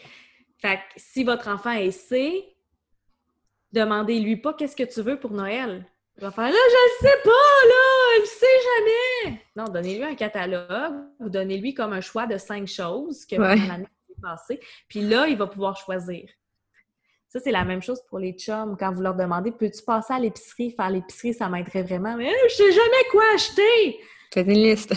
[0.57, 2.52] Fait que si votre enfant est C,
[3.73, 5.85] demandez-lui pas qu'est-ce que tu veux pour Noël.
[6.17, 8.45] Il va faire là, je le sais pas, là, je sais
[9.25, 9.41] jamais.
[9.55, 13.55] Non, donnez-lui un catalogue ou donnez-lui comme un choix de cinq choses que Ouais.
[13.67, 13.87] l'année
[14.21, 14.59] passée.
[14.87, 16.29] Puis là, il va pouvoir choisir.
[17.27, 18.77] Ça, c'est la même chose pour les chums.
[18.79, 22.15] Quand vous leur demandez Peux-tu passer à l'épicerie, faire l'épicerie, ça m'aiderait vraiment.
[22.15, 23.99] Mais je sais jamais quoi acheter.
[24.31, 24.93] Faites une liste.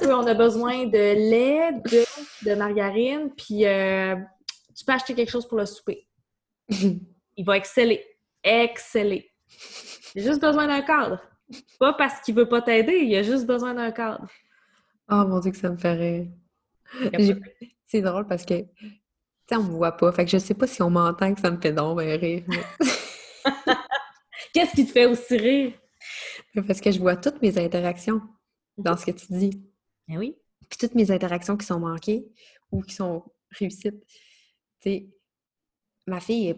[0.00, 0.96] Peu, on a besoin de
[1.30, 2.04] lait, de,
[2.48, 4.14] de margarine, puis euh,
[4.76, 6.06] tu peux acheter quelque chose pour le souper.
[7.36, 8.04] Il va exceller.
[8.42, 9.30] Exceller.
[10.14, 11.20] Il a juste besoin d'un cadre.
[11.78, 14.26] Pas parce qu'il veut pas t'aider, il a juste besoin d'un cadre.
[15.10, 15.76] oh mon Dieu, que ça me
[17.34, 17.48] pas-
[17.86, 18.68] C'est drôle parce que, tu
[19.48, 20.10] sais, on me voit pas.
[20.12, 22.44] Fait que je sais pas si on m'entend que ça me fait donc ben rire.
[22.48, 22.64] mais-
[24.52, 25.72] Qu'est-ce qui te fait aussi rire?
[26.66, 28.20] Parce que je vois toutes mes interactions
[28.78, 29.62] dans ce que tu dis.
[30.08, 30.36] Ben oui.
[30.68, 32.24] Puis toutes mes interactions qui sont manquées
[32.70, 34.00] ou qui sont réussites.
[34.80, 35.06] Tu sais,
[36.06, 36.56] ma fille est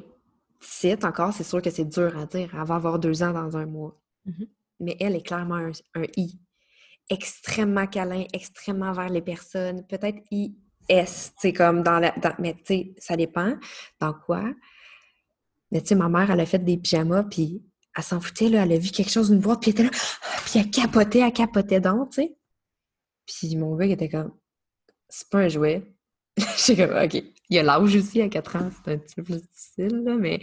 [0.67, 2.51] petite encore, c'est sûr que c'est dur à dire.
[2.55, 3.99] Elle va avoir deux ans dans un mois.
[4.25, 4.47] Mhm.
[4.81, 6.39] Mais elle est clairement un, un I.
[7.09, 9.87] Extrêmement câlin, extrêmement vers les personnes.
[9.87, 10.49] Peut-être IS,
[10.89, 11.05] tu
[11.39, 12.11] sais, comme dans la.
[12.13, 13.55] dans- mais tu sais, ça dépend.
[14.01, 14.45] Dans quoi?
[15.71, 17.63] Mais tu sais, ma mère, elle a fait des pyjamas, puis
[17.97, 18.65] elle s'en foutait, là.
[18.65, 20.01] Elle a vu quelque chose, une boîte, puis elle était là.
[20.45, 22.37] Puis elle capotait, elle capotait donc, tu sais.
[23.27, 24.33] Puis mon gars, il était comme,
[25.09, 25.96] c'est pas un jouet.
[26.67, 27.25] J'étais comme, OK.
[27.49, 30.41] Il a l'âge aussi à 4 ans, c'est un petit peu plus difficile, là, mais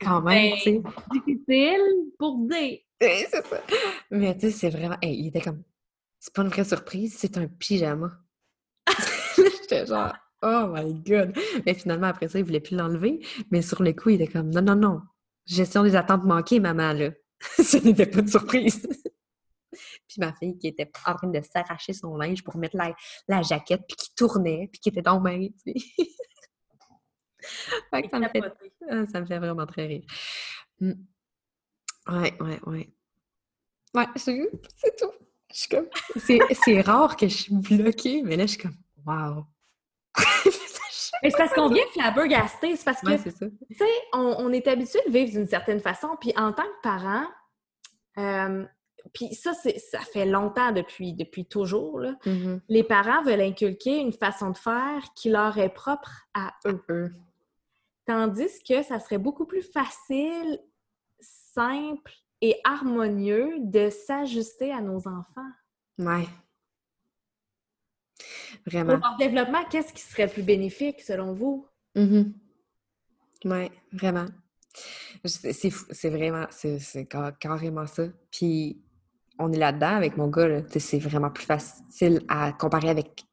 [0.00, 0.82] quand même, Ben, tu sais.
[1.12, 2.78] Difficile pour dire.
[3.00, 3.62] Oui, c'est ça.
[4.10, 4.96] Mais tu sais, c'est vraiment.
[5.02, 5.62] Hey, il était comme.
[6.20, 8.10] C'est pas une vraie surprise, c'est un pyjama.
[9.36, 11.36] J'étais genre, oh my god.
[11.66, 13.20] Mais finalement, après ça, il voulait plus l'enlever.
[13.50, 15.00] Mais sur le coup, il était comme, non, non, non.
[15.46, 17.10] Gestion des attentes manquées, maman, là.
[17.62, 18.86] Ce n'était pas de surprise.
[20.14, 22.94] Puis ma fille qui était en train de s'arracher son linge pour mettre la,
[23.28, 26.04] la jaquette, puis qui tournait, puis qui était dans main, tu sais.
[27.90, 28.42] Fait que ça me fait
[28.88, 30.04] ah, ça me fait vraiment très rire.
[30.80, 30.92] Mm.
[32.08, 32.94] Ouais, ouais, ouais.
[33.94, 34.50] Ouais, c'est
[34.98, 35.12] tout.
[35.52, 35.88] Je suis comme...
[36.16, 39.44] C'est rare que je suis bloquée, mais là, je suis comme, wow.
[41.22, 42.76] Mais c'est parce qu'on vient flabbergaster.
[42.76, 43.18] C'est parce que ouais.
[43.22, 46.80] Tu sais, on, on est habitué de vivre d'une certaine façon, puis en tant que
[46.82, 47.26] parent,
[48.18, 48.66] euh,
[49.12, 52.60] puis ça, ça fait longtemps depuis, depuis toujours, là, Mhm.
[52.68, 56.82] les parents veulent inculquer une façon de faire qui leur est propre à eux.
[56.88, 57.12] Eux.
[58.06, 60.60] Tandis que ça serait beaucoup plus facile,
[61.20, 65.50] simple et harmonieux de s'ajuster à nos enfants.
[65.98, 66.26] Ouais.
[68.64, 68.96] Pour Vraiment.
[68.96, 71.66] leur développement, qu'est-ce qui serait plus bénéfique selon vous?
[71.94, 72.34] Mhm.
[73.44, 74.26] Ouais, vraiment.
[75.24, 75.52] Je-
[75.92, 78.04] C'est vraiment, c'est c'est ca- carrément ça.
[78.30, 78.82] Puis,
[79.38, 80.62] on est là-dedans avec mon gars, là.
[80.78, 83.24] C'est vraiment plus facile à comparer avec,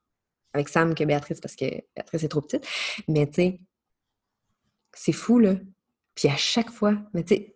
[0.53, 2.67] avec Sam que Béatrice parce que Béatrice est trop petite.
[3.07, 3.59] Mais tu sais,
[4.93, 5.55] c'est fou, là.
[6.15, 7.55] Puis à chaque fois, mais tu sais,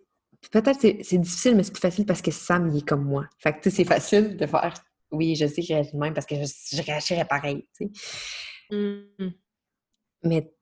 [0.51, 3.27] peut-être c'est c'est difficile, mais c'est plus facile parce que Sam, il est comme moi.
[3.39, 4.73] Fait que tu sais, c'est facile de faire,
[5.11, 7.89] oui, je sais que je réagis de même parce que je, je réagirais pareil, tu
[8.69, 8.75] sais.
[8.75, 9.31] Mm.
[10.23, 10.53] Mais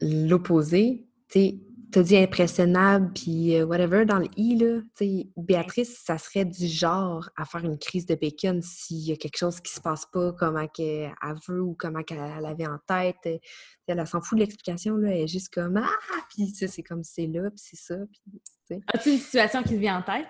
[0.00, 5.28] l'opposé, tu sais, t'as dit impressionnable, puis euh, whatever, dans le i, là, tu sais,
[5.36, 9.38] Béatrice, ça serait du genre à faire une crise de bacon s'il y a quelque
[9.38, 11.12] chose qui se passe pas comme elle, qu'elle
[11.48, 13.16] veut ou comment qu'elle elle avait en tête.
[13.26, 13.38] Euh,
[13.86, 15.88] Elle, elle s'en fout de l'explication, là, elle est juste comme «Ah!»
[16.28, 18.80] Puis c'est comme c'est là, puis c'est ça, puis.
[18.92, 20.28] As-tu une situation qui te vient en tête?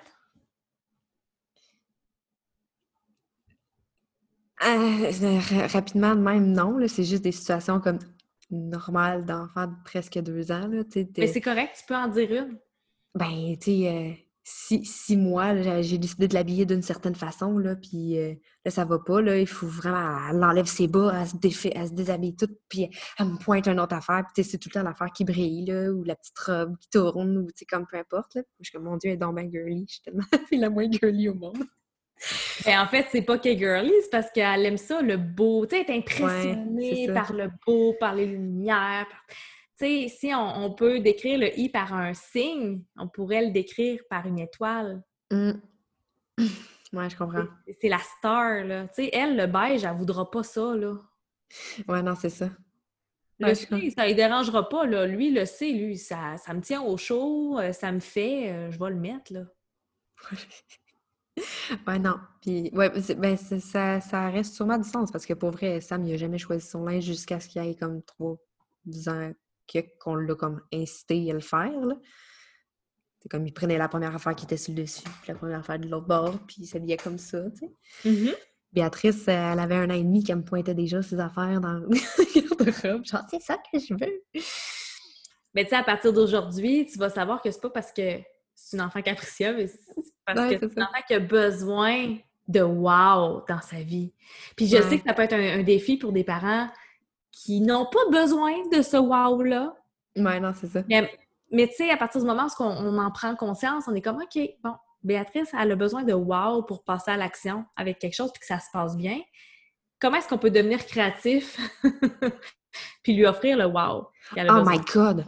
[4.65, 5.11] Euh,
[5.51, 7.99] ra- rapidement, de même, non, là, c'est juste des situations comme
[8.51, 10.83] normales d'enfants de presque deux ans, là,
[11.17, 12.59] Mais c'est correct, tu peux en dire une.
[13.15, 14.13] Ben, tu sais, euh,
[14.51, 18.35] si, si moi, là, j'ai décidé de l'habiller d'une certaine façon, là, puis euh,
[18.65, 21.73] là, ça va pas, là, il faut vraiment, elle enlève ses bas, elle se, défait,
[21.75, 24.59] elle se déshabille toute, puis elle me pointe une autre affaire, puis tu sais, c'est
[24.59, 27.59] tout le temps l'affaire qui brille, là, ou la petite robe qui tourne, ou tu
[27.59, 28.43] sais, comme peu importe, là.
[28.61, 30.91] Je suis comme, mon Dieu, elle est donc bien girly, je suis tellement la moins
[30.91, 31.65] girly au monde.
[32.65, 35.67] Ben, en fait, c'est pas qu'elle est girly, c'est parce qu'elle aime ça, le beau.
[35.67, 39.07] Tu sais, elle est impressionnée par le beau, par les lumières.
[39.09, 39.25] par-
[39.79, 43.51] Tu sais, si on, on peut décrire le i par un signe, on pourrait le
[43.53, 45.03] décrire par une étoile.
[45.33, 45.61] Hum.
[46.95, 47.45] Ouais, je comprends.
[47.81, 48.89] C'est- la star, là.
[48.89, 50.95] Tu sais, elle, le beige, elle voudra pas ça, là.
[51.87, 52.49] Ouais, non, c'est ça.
[53.39, 55.07] Le Ouais, je sait, ça ne dérangera pas, là.
[55.07, 58.71] Lui, le sait, lui, ça, ça me tient au chaud, euh, ça me fait, euh,
[58.71, 59.43] je vais le mettre, là.
[61.87, 62.17] Ouais, non.
[62.41, 66.15] Puis, ouais, ben, ça, ça reste sûrement du sens parce que pour vrai, Sam, il
[66.15, 68.37] a jamais choisi son linge jusqu'à ce qu'il ait comme trois
[69.09, 69.33] ans
[70.01, 71.95] qu'on l'a comme incité à le faire, là.
[73.21, 75.59] C'est comme il prenait la première affaire qui était sur le dessus, puis la première
[75.59, 77.71] affaire de l'autre bord, puis il s'habillait comme ça, tu sais.
[78.73, 81.73] Béatrice, euh, elle avait un an et demi qu'elle me pointait déjà ses affaires dans
[81.89, 83.05] le garde-robe.
[83.05, 84.43] Genre, c'est ça que je veux.
[85.55, 88.21] Mais tu sais, à partir d'aujourd'hui, tu vas savoir que c'est pas parce que
[88.55, 92.61] c'est une enfant capricieuse, mais c'est parce Ouais, que c'est enfant qui a besoin de
[92.63, 94.13] wow dans sa vie.
[94.57, 94.83] Puis je Ouais.
[94.83, 96.69] sais que ça peut être un, un défi pour des parents
[97.31, 99.77] qui n'ont pas besoin de ce wow-là.
[100.17, 100.83] Ouais, non, c'est ça.
[100.89, 101.11] Mais,
[101.53, 102.65] mais tu sais, à partir du moment où on,
[102.95, 106.63] on en prend conscience, on est comme, OK, bon, Béatrice, elle a besoin de wow
[106.63, 109.21] pour passer à l'action avec quelque chose puis que ça se passe bien.
[110.01, 111.59] Comment est-ce qu'on peut devenir créatif
[113.03, 114.65] puis lui offrir le wow Oh besoin?
[114.65, 115.27] my God!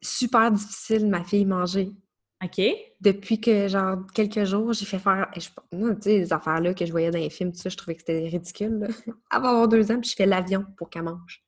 [0.00, 1.90] Super difficile, ma fille, manger.
[2.44, 2.60] OK?
[3.00, 5.30] Depuis que, genre, quelques jours, j'ai fait faire.
[5.36, 7.76] je- Moi, tu sais, les affaires-là que je voyais dans les films, tout ça, je
[7.76, 8.78] trouvais que c'était ridicule.
[8.80, 8.88] Là.
[9.40, 11.42] Va avoir deux ans, puis je fais l'avion pour qu'elle mange.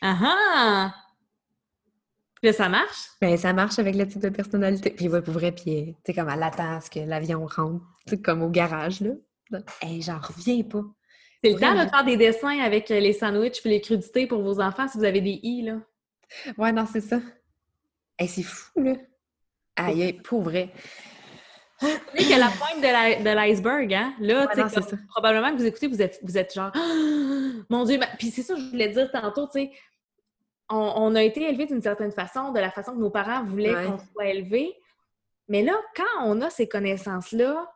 [0.00, 0.94] Ah ah!
[2.40, 3.08] Puis ça marche?
[3.20, 4.90] Ben, ça marche avec le type de personnalité.
[4.90, 7.84] Puis, ouais, pour vrai, puis, tu sais, comme elle attend à ce que l'avion rentre,
[8.06, 9.10] tu sais, comme au garage, là.
[9.82, 10.82] Hey, j'en reviens pas.
[11.42, 14.42] C'est le temps de faire des dessins avec euh, les sandwichs puis les crudités pour
[14.42, 15.80] vos enfants si vous avez des i, là.
[16.58, 17.20] Ouais, non, c'est ça.
[18.18, 18.94] Hey, c'est fou, là.
[19.78, 20.70] Aïe, pour vrai.
[21.80, 22.80] Savez que la pointe
[23.22, 24.12] de l'iceberg, hein?
[24.18, 26.52] Là, Ouais, tu sais, non, c'est comme- probablement que vous écoutez, vous êtes, vous êtes
[26.52, 26.78] genre, Ah!
[27.70, 29.72] mon Dieu, ben- puis c'est ça que je voulais dire tantôt, tu sais,
[30.68, 33.74] on, on a été élevés d'une certaine façon, de la façon que nos parents voulaient
[33.74, 33.84] Ouais.
[33.86, 34.74] qu'on soit élevés.
[35.46, 37.72] Mais là, quand on a ces connaissances-là,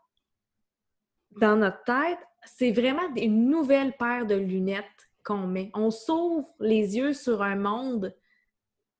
[1.40, 4.84] dans notre tête, c'est vraiment une nouvelle paire de lunettes
[5.24, 5.70] qu'on met.
[5.74, 8.14] On s'ouvre les yeux sur un monde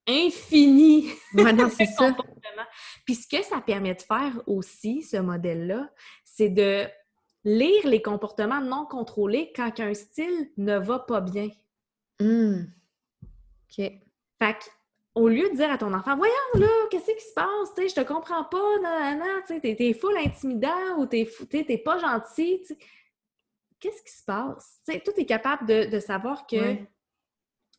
[0.08, 1.10] infini.
[1.34, 2.14] Ouais, c'est ça.
[3.04, 5.90] Puis ce que ça permet de faire aussi, ce modèle-là,
[6.24, 6.86] c'est de
[7.44, 11.48] lire les comportements non contrôlés quand un style ne va pas bien.
[12.20, 12.62] Mmh.
[13.68, 13.92] OK.
[14.38, 14.70] Fait
[15.14, 17.72] au lieu de dire à ton enfant, voyons là, qu'est-ce qui se passe?
[17.76, 21.98] je te comprends pas, non, non, tu t'es, es full intimidant ou t'es, t'es pas
[21.98, 22.62] gentil.
[23.78, 24.80] Qu'est-ce qui se passe?
[24.86, 26.76] T'sais, toi, tu es capable de, savoir que,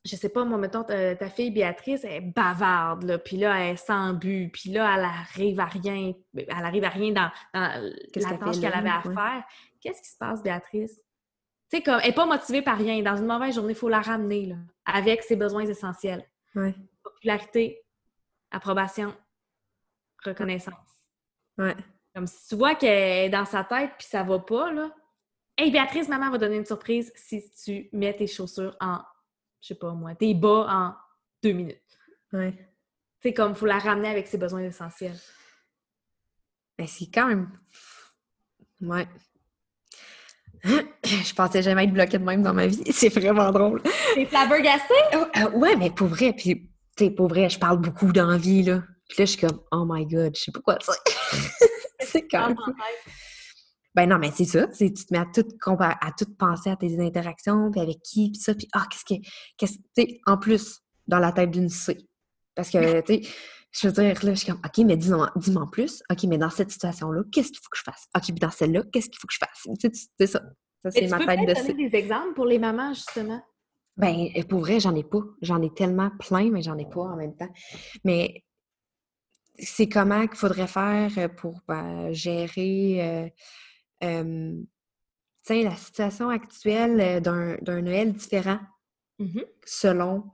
[0.06, 3.78] je sais pas, moi, mettons, ta, fille Béatrice, elle est bavarde, là, puis là, elle
[3.78, 8.60] s'en but, puis là, elle arrive à rien, elle arrive à rien dans, la tâche
[8.60, 9.44] qu'elle avait à faire.
[9.80, 10.96] Qu'est-ce qui se passe, Béatrice?
[11.70, 13.02] Tu sais, comme, elle n'est pas motivée par rien.
[13.02, 16.28] Dans une mauvaise journée, il faut la ramener, là, avec ses besoins essentiels.
[17.02, 17.82] Popularité,
[18.52, 19.16] approbation,
[20.24, 20.76] reconnaissance.
[21.58, 21.76] Ouais.
[22.14, 24.94] Comme si tu vois qu'elle est dans sa tête puis ça va pas, là.
[25.58, 29.00] Hey Béatrice, maman va donner une surprise si tu mets tes chaussures en,
[29.64, 30.94] je sais pas moi, tes bas en
[31.42, 31.80] deux minutes.
[32.34, 32.54] Ouais.
[33.22, 35.18] C'est comme, faut la ramener avec ses besoins essentiels.
[36.78, 37.50] Mais c'est quand même.
[38.82, 39.08] Ouais.
[40.66, 42.84] je pensais jamais être bloquée de même dans ma vie.
[42.92, 43.82] C'est vraiment drôle.
[44.14, 44.94] C'est flabbergasté?
[45.14, 48.64] Oh, euh, ouais, mais pour vrai, puis, tu sais, pour vrai, je parle beaucoup d'envie,
[48.64, 48.84] là.
[49.08, 50.78] Puis là, je suis comme, oh my god, je sais pas quoi
[52.00, 52.58] c'est quand même.
[53.96, 54.68] Ben non, mais c'est ça.
[54.68, 58.42] Tu te mets à tout, à tout penser à tes interactions, puis avec qui, puis
[58.42, 59.22] ça, puis ah, qu'est-ce que.
[59.58, 61.98] Qu'est-ce, tu sais, en plus, dans la tête d'une C.
[62.56, 63.30] Parce que, tu sais,
[63.72, 66.04] je veux dire, là, je suis comme, OK, mais dis-moi dis en plus.
[66.12, 68.08] OK, mais dans cette situation-là, qu'est-ce qu'il faut que je fasse?
[68.16, 69.68] OK, puis dans celle-là, qu'est-ce qu'il faut que je fasse?
[70.18, 70.42] C'est ça.
[70.84, 73.42] Ça, c'est ma tête de donner des exemples pour les mamans, justement?
[73.96, 75.22] Ben, pour vrai, j'en ai pas.
[75.42, 77.50] J'en ai tellement plein, mais j'en ai pas en même temps.
[78.04, 78.44] Mais
[79.58, 83.30] c'est comment qu'il faudrait faire pour ben, gérer euh,
[85.50, 88.60] la situation actuelle euh, d'un Noël différent
[89.20, 90.26] mmh selon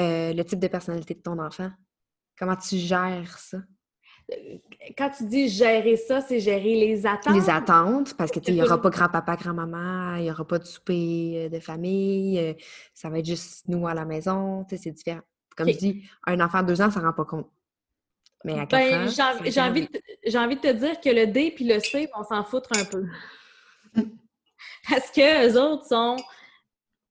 [0.00, 1.70] euh, le type de personnalité de ton enfant.
[2.38, 3.58] Comment tu gères ça?
[4.96, 7.34] Quand tu dis gérer ça, c'est gérer les attentes.
[7.34, 11.50] Les attentes, parce qu'il n'y aura pas grand-papa, grand-maman, il n'y aura pas de souper
[11.50, 12.56] de famille,
[12.94, 15.20] ça va être juste nous à la maison, c'est différent.
[15.54, 17.50] Comme je dis, un enfant de deux ans, ça ne rend pas compte.
[18.44, 19.08] Mais à ben,
[19.44, 22.44] J'ai envie, de, envie de te dire que le D puis le C, on s'en
[22.44, 23.04] foutre un peu.
[24.88, 26.16] Parce que les autres sont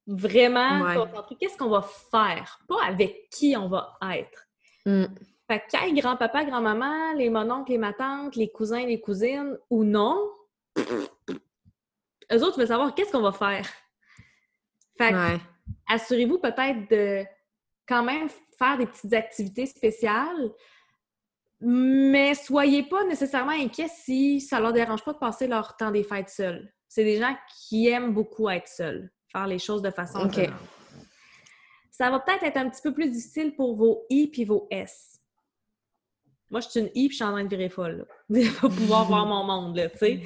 [0.06, 1.36] vraiment concentrés.
[1.40, 2.58] Qu'est-ce qu'on va faire?
[2.68, 4.46] Pas avec qui on va être.
[4.84, 5.06] Mm.
[5.50, 10.30] Fait que grand-papa, grand-maman, les mononcles, les matantes, les cousins, les cousines ou non,
[12.32, 13.68] eux autres veulent savoir qu'est-ce qu'on va faire.
[14.96, 15.14] Fait
[15.88, 17.24] assurez-vous peut-être de
[17.86, 20.52] quand même faire des petites activités spéciales,
[21.64, 26.02] mais soyez pas nécessairement inquiets si ça leur dérange pas de passer leur temps des
[26.02, 26.72] fêtes seuls.
[26.88, 27.34] C'est des gens
[27.68, 30.50] qui aiment beaucoup être seuls, faire les choses de façon okay.
[31.92, 35.20] Ça va peut-être être un petit peu plus difficile pour vos I puis vos S.
[36.50, 38.06] Moi, je suis une I puis je suis en train de virer folle.
[38.58, 40.20] pour pouvoir voir mon monde, là, tu sais.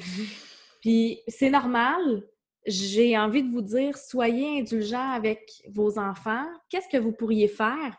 [0.81, 2.23] Puis c'est normal.
[2.65, 6.47] J'ai envie de vous dire, soyez indulgents avec vos enfants.
[6.69, 7.95] Qu'est-ce que vous pourriez faire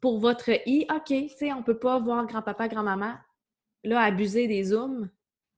[0.00, 0.86] pour votre I?
[0.90, 3.14] OK, tu sais, on peut pas voir grand-papa, grand-maman.
[3.84, 5.08] Là, abuser des Zooms,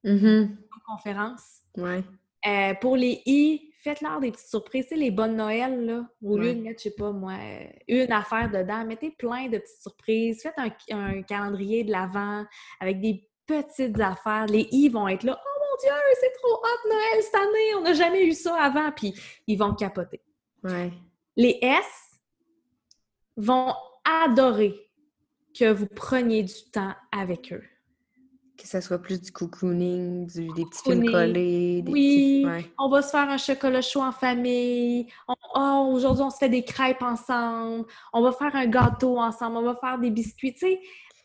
[0.04, 0.46] mm
[0.84, 1.60] conférences.
[1.76, 2.02] Ouais.
[2.46, 4.84] Euh, pour les I, faites-leur des petites surprises.
[4.86, 7.34] Tu sais, les bonnes Noël, là, au lieu de mettre, je sais pas moi,
[7.88, 10.42] une affaire dedans, mettez plein de petites surprises.
[10.42, 10.58] Faites
[10.90, 12.44] un, calendrier de l'avant
[12.80, 14.46] avec des petites affaires.
[14.46, 15.38] Les I vont être là.
[15.40, 17.74] Oh mon Dieu, c'est trop hot Noël cette année!
[17.76, 18.90] On n'a jamais eu ça avant.
[18.92, 19.14] Puis
[19.46, 20.20] ils vont capoter.
[20.64, 20.92] Ouais.
[21.36, 22.20] Les S
[23.36, 23.72] vont
[24.04, 24.90] adorer
[25.58, 27.62] que vous preniez du temps avec eux
[28.62, 31.82] que ça soit plus du cocooning, du, des petits films collés.
[31.82, 32.46] Des oui,
[32.78, 35.08] on va se faire un chocolat chaud en famille.
[35.54, 37.86] Oh, aujourd'hui, on se fait des crêpes ensemble.
[38.12, 39.56] On va faire un gâteau ensemble.
[39.56, 40.52] On va faire des biscuits.
[40.52, 40.80] Tu sais,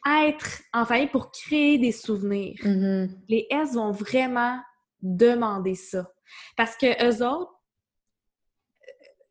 [0.08, 2.60] être en famille pour créer des souvenirs.
[2.64, 3.10] Mm-hmm.
[3.30, 4.60] Les S vont vraiment
[5.02, 6.12] demander ça.
[6.56, 7.54] Parce que eux autres,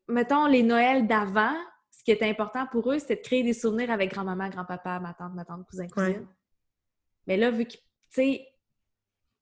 [0.09, 1.57] mettons les Noëls d'avant,
[2.07, 5.35] qui était important pour eux, c'était de créer des souvenirs avec grand-maman, grand-papa, ma tante,
[5.35, 6.25] ma tante, cousin, cousine.
[7.27, 8.47] Mais là, vu qu'ils sais,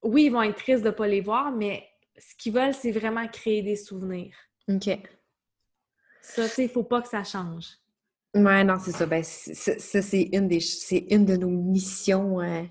[0.02, 1.86] oui, ils vont être tristes de ne pas les voir, mais
[2.16, 4.34] ce qu'ils veulent, c'est vraiment créer des souvenirs.
[4.70, 4.88] OK.
[6.22, 7.66] Ça, tu sais, il ne faut pas que ça change.
[8.34, 9.04] Ouais, non, c'est ça.
[9.04, 12.62] Ben, ça, c'est une des c'est une de nos missions euh,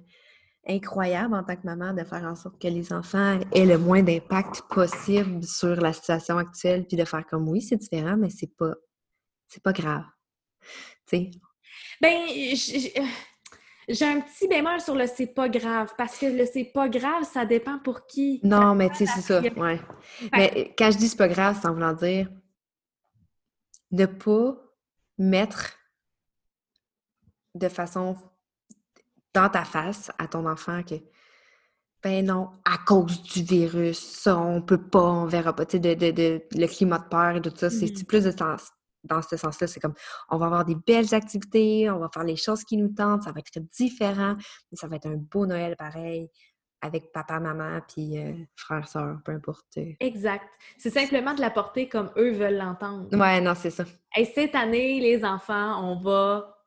[0.68, 4.02] incroyables en tant que maman de faire en sorte que les enfants aient le moins
[4.02, 8.56] d'impact possible sur la situation actuelle, puis de faire comme oui, c'est différent, mais c'est
[8.58, 8.74] pas
[9.54, 10.04] c'est pas grave.
[11.08, 11.32] Tu sais?
[12.02, 12.28] Ben,
[13.88, 17.24] J'ai un petit bémol sur le c'est pas grave, parce que le c'est pas grave,
[17.24, 18.40] ça dépend pour qui.
[18.44, 19.80] Non, mais tu sais, c'est ça, ouais.
[20.32, 22.30] Mais quand je dis c'est pas grave, c'est en voulant dire
[23.92, 24.56] ne pas
[25.20, 25.74] mettre
[27.54, 28.18] de façon
[29.36, 30.96] dans ta face à ton enfant que
[32.02, 35.66] ben non, à cause du virus, ça, on peut pas, on verra pas.
[35.66, 38.04] Tu sais, de, de, de, le climat de peur et tout ça, c'est Mhm.
[38.06, 38.72] plus de sens.
[39.04, 39.94] Dans ce sens-là, c'est comme
[40.30, 43.32] on va avoir des belles activités, on va faire les choses qui nous tentent, ça
[43.32, 44.36] va être différent,
[44.72, 46.30] mais ça va être un beau Noël pareil,
[46.82, 49.78] avec papa, maman, puis euh, frère, soeur, peu importe.
[49.78, 49.92] euh.
[50.00, 50.48] Exact.
[50.78, 53.08] C'est simplement de la porter comme eux veulent l'entendre.
[53.18, 53.84] Ouais, non, c'est ça.
[54.14, 56.58] Hey, cette année, les enfants, on va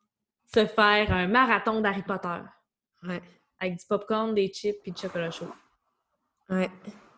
[0.54, 2.38] se faire un marathon d'Harry Potter
[3.02, 3.20] Ouais,
[3.60, 5.50] avec du popcorn, des chips puis du chocolat chaud.
[6.50, 6.70] ouais.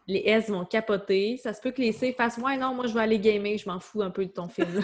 [0.08, 1.36] Les S vont capoter.
[1.36, 3.68] Ça se peut que les C fassent Ouais, non, moi je vais aller gamer, je
[3.68, 4.68] m'en fous un peu de ton film.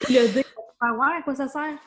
[0.00, 1.78] Puis le D va faire Ouais, à quoi ça sert?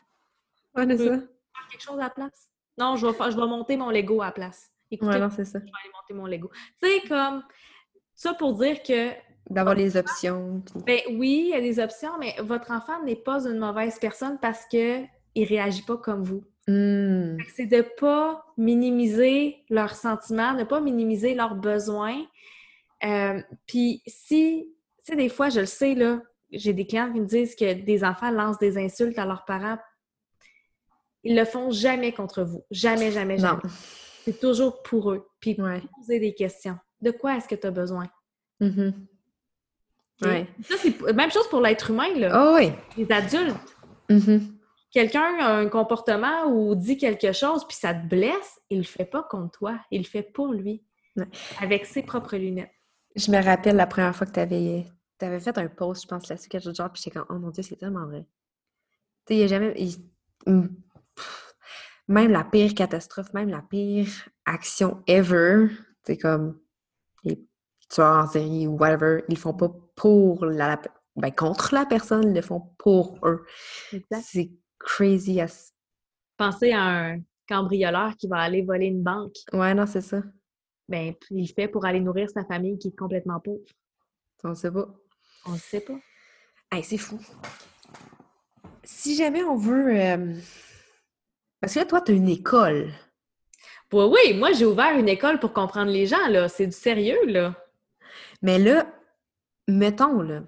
[0.75, 1.03] Ouais, c'est ça.
[1.03, 2.49] Faire quelque chose à la place?
[2.78, 4.71] Non, je vais, faire- je vais monter mon Lego à la place.
[4.91, 5.59] Écoutez, Ouais, non, c'est ça.
[5.59, 6.49] je vais aller monter mon Lego.
[6.82, 7.43] Tu sais, comme
[8.15, 9.11] ça pour dire que
[9.49, 10.61] D'avoir les options.
[10.61, 13.97] puis- Ben oui, il y a des options, mais votre enfant n'est pas une mauvaise
[13.99, 15.03] personne parce que
[15.36, 16.43] il réagit pas comme vous.
[16.68, 22.26] Que C'est de pas minimiser leurs sentiments, de pas minimiser leurs besoins.
[23.05, 24.68] Euh, Puis si,
[25.05, 27.74] tu sais, des fois, je le sais, là, j'ai des clients qui me disent que
[27.74, 29.78] des enfants lancent des insultes à leurs parents.
[31.24, 32.63] Ils le font jamais contre vous.
[32.72, 33.61] Jamais, jamais, jamais.
[34.26, 35.28] C'est toujours pour eux.
[35.39, 35.82] Puis Ouais.
[35.97, 36.78] poser des questions.
[37.01, 38.07] De quoi est-ce que tu as besoin?
[38.59, 38.93] Mhm.
[40.24, 40.47] Ouais.
[40.63, 42.32] Ça, c'est même chose pour l'être humain, là.
[42.51, 42.72] Oh oui.
[42.97, 43.55] Les adultes.
[44.09, 44.57] Mhm.
[44.92, 49.06] Quelqu'un a un comportement ou dit quelque chose, puis ça te blesse, il le fait
[49.06, 50.84] pas contre toi, il le fait pour lui,
[51.16, 51.26] Ouais.
[51.62, 52.72] avec ses propres lunettes.
[53.16, 54.86] Je me rappelle la première fois que tu avais,
[55.40, 57.50] fait un post, je pense, là-dessus, quelque chose de genre, puis j'étais comme, oh mon
[57.50, 58.26] Dieu, c'est tellement vrai.
[59.26, 59.74] Tu sais, il n'y a jamais.
[59.78, 60.70] il-
[62.08, 64.08] même la pire catastrophe, même la pire
[64.46, 65.68] action ever,
[66.06, 66.60] c'est comme
[67.24, 67.44] les
[67.90, 70.68] tueurs en série ou whatever, ils le font pas pour la.
[70.70, 70.82] la-
[71.16, 73.44] ben, contre la personne, ils le font pour eux.
[74.22, 75.73] C'est crazy as.
[76.38, 79.36] Pensez à un cambrioleur qui va aller voler une banque.
[79.53, 80.21] Ouais, non, c'est ça.
[80.89, 83.63] Ben, il le fait pour aller nourrir sa famille qui est complètement pauvre.
[84.43, 84.88] On sait pas.
[85.45, 85.97] On le sait pas.
[86.71, 87.19] Hey, c'est fou.
[88.84, 89.95] Si jamais on veut.
[89.99, 90.36] euh,
[91.59, 92.91] Parce que là, toi, tu as une école.
[93.91, 96.49] Oui, oui, moi j'ai ouvert une école pour comprendre les gens, là.
[96.49, 97.55] C'est du sérieux, là.
[98.41, 98.86] Mais là,
[99.67, 100.43] mettons, là,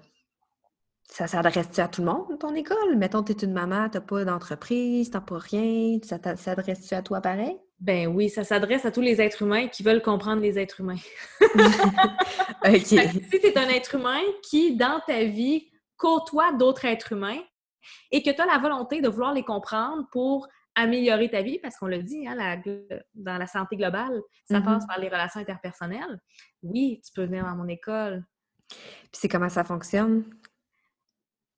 [1.20, 2.96] ça s'adresse-tu à tout le monde, ton école?
[2.96, 7.20] Mettons, tu es une maman, tu pas d'entreprise, tu pas rien, ça s'adresse-tu à toi
[7.20, 7.58] pareil?
[7.78, 10.96] Ben oui, ça s'adresse à tous les êtres humains qui veulent comprendre les êtres humains.
[12.64, 12.74] OK.
[12.74, 15.68] Si tu es un être humain qui, dans ta vie,
[15.98, 17.40] côtoie d'autres êtres humains
[18.10, 21.76] et que tu as la volonté de vouloir les comprendre pour améliorer ta vie, parce
[21.76, 22.56] qu'on le dit, hein, la-
[23.14, 24.64] dans la santé globale, ça Mhm.
[24.64, 26.18] passe par les relations interpersonnelles.
[26.62, 28.24] Oui, tu peux venir dans mon école.
[28.70, 30.24] Puis c'est comment ça fonctionne?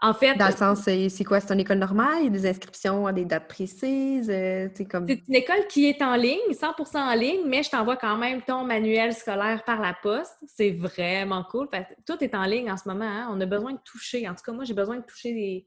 [0.05, 1.39] En fait, Dans le sens, c'est c'est quoi?
[1.39, 2.17] C'est une école normale?
[2.19, 4.29] Il y a des inscriptions à des dates précises?
[4.29, 5.07] euh, sais, comme...
[5.07, 8.43] c'est une école qui est en ligne, 100% en ligne, mais je t'envoie quand même
[8.43, 10.35] ton manuel scolaire par la poste.
[10.49, 11.69] C'est vraiment cool.
[11.71, 13.05] Fait tout est en ligne en ce moment.
[13.05, 13.29] hein.
[13.31, 14.29] On a besoin de toucher.
[14.29, 15.67] En tout cas, moi, j'ai besoin de toucher des,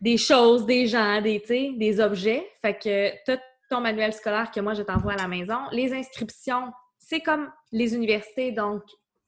[0.00, 1.42] des choses, des gens, des,
[1.76, 2.46] des objets.
[2.62, 5.58] Fait que tu as ton manuel scolaire que moi, je t'envoie à la maison.
[5.72, 8.82] Les inscriptions, c'est comme les universités, donc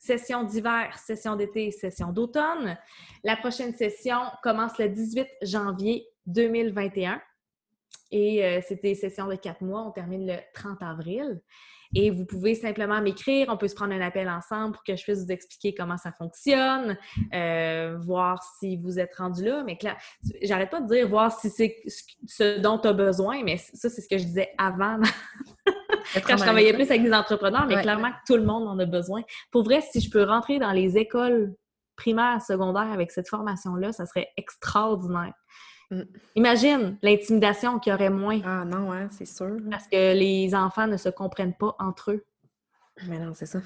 [0.05, 2.77] session d'hiver, session d'été, session d'automne.
[3.23, 7.21] La prochaine session commence le 18 janvier 2021.
[8.11, 9.83] Et euh, c'est des sessions de quatre mois.
[9.83, 11.41] On termine le 30 avril.
[11.97, 13.47] Et vous pouvez simplement m'écrire.
[13.49, 16.13] On peut se prendre un appel ensemble pour que je puisse vous expliquer comment ça
[16.13, 16.99] fonctionne,
[17.33, 19.63] euh, voir si vous êtes rendu là.
[19.65, 19.97] Mais clair,
[20.43, 21.83] j'arrête pas de dire voir si c'est
[22.27, 24.99] ce dont tu as besoin, mais ça, c'est ce que je disais avant
[26.27, 27.83] quand je travaillais plus avec des entrepreneurs, mais Ouais.
[27.83, 29.23] clairement que tout le monde en a besoin.
[29.51, 31.55] Pour vrai, si je peux rentrer dans les écoles
[31.97, 35.33] primaires, secondaires avec cette formation-là, ça serait extraordinaire.
[35.91, 36.03] Mm.
[36.37, 39.57] Imagine l'intimidation qu'il y aurait moins Ah non, hein, c'est sûr.
[39.71, 42.25] parce que les enfants ne se comprennent pas entre eux.
[43.07, 43.61] Mais non, c'est ça.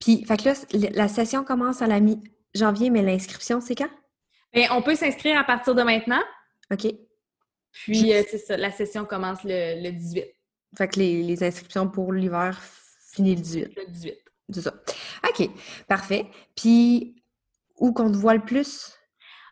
[0.00, 0.54] Puis, fait que là,
[0.94, 3.90] la session commence à la mi-janvier, mais l'inscription, c'est quand?
[4.54, 6.22] Mais on peut s'inscrire à partir de maintenant,
[6.72, 6.86] OK.
[7.72, 10.24] puis euh, c'est ça, la session commence le, le 18.
[10.76, 12.60] Fait que les, les inscriptions pour l'hiver
[13.12, 13.76] finissent le 18.
[13.76, 14.14] Le 18.
[14.50, 14.74] C'est ça.
[15.28, 15.48] OK,
[15.86, 16.26] parfait.
[16.56, 17.22] Puis,
[17.76, 18.92] où qu'on te voit le plus?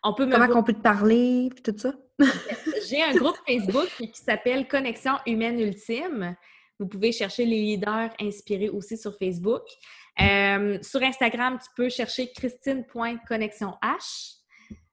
[0.03, 1.93] On peut me Comment voir- qu'on peut te parler, puis tout ça?
[2.89, 6.35] J'ai un groupe Facebook qui s'appelle Connexion humaine ultime.
[6.79, 9.63] Vous pouvez chercher les leaders inspirés aussi sur Facebook.
[10.21, 13.75] Euh, sur Instagram, tu peux chercher christine.connexionh.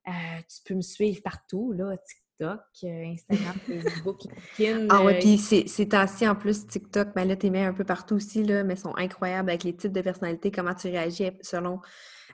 [0.08, 0.12] Euh,
[0.50, 1.96] tu peux me suivre partout, là,
[2.40, 4.18] TikTok, euh, Instagram, Facebook,
[4.60, 4.88] LinkedIn.
[4.90, 7.84] Ah ouais, euh, puis c'est assis en plus TikTok, mais là, t'es mis un peu
[7.84, 11.80] partout aussi, là, mais sont incroyables avec les types de personnalités, comment tu réagis selon.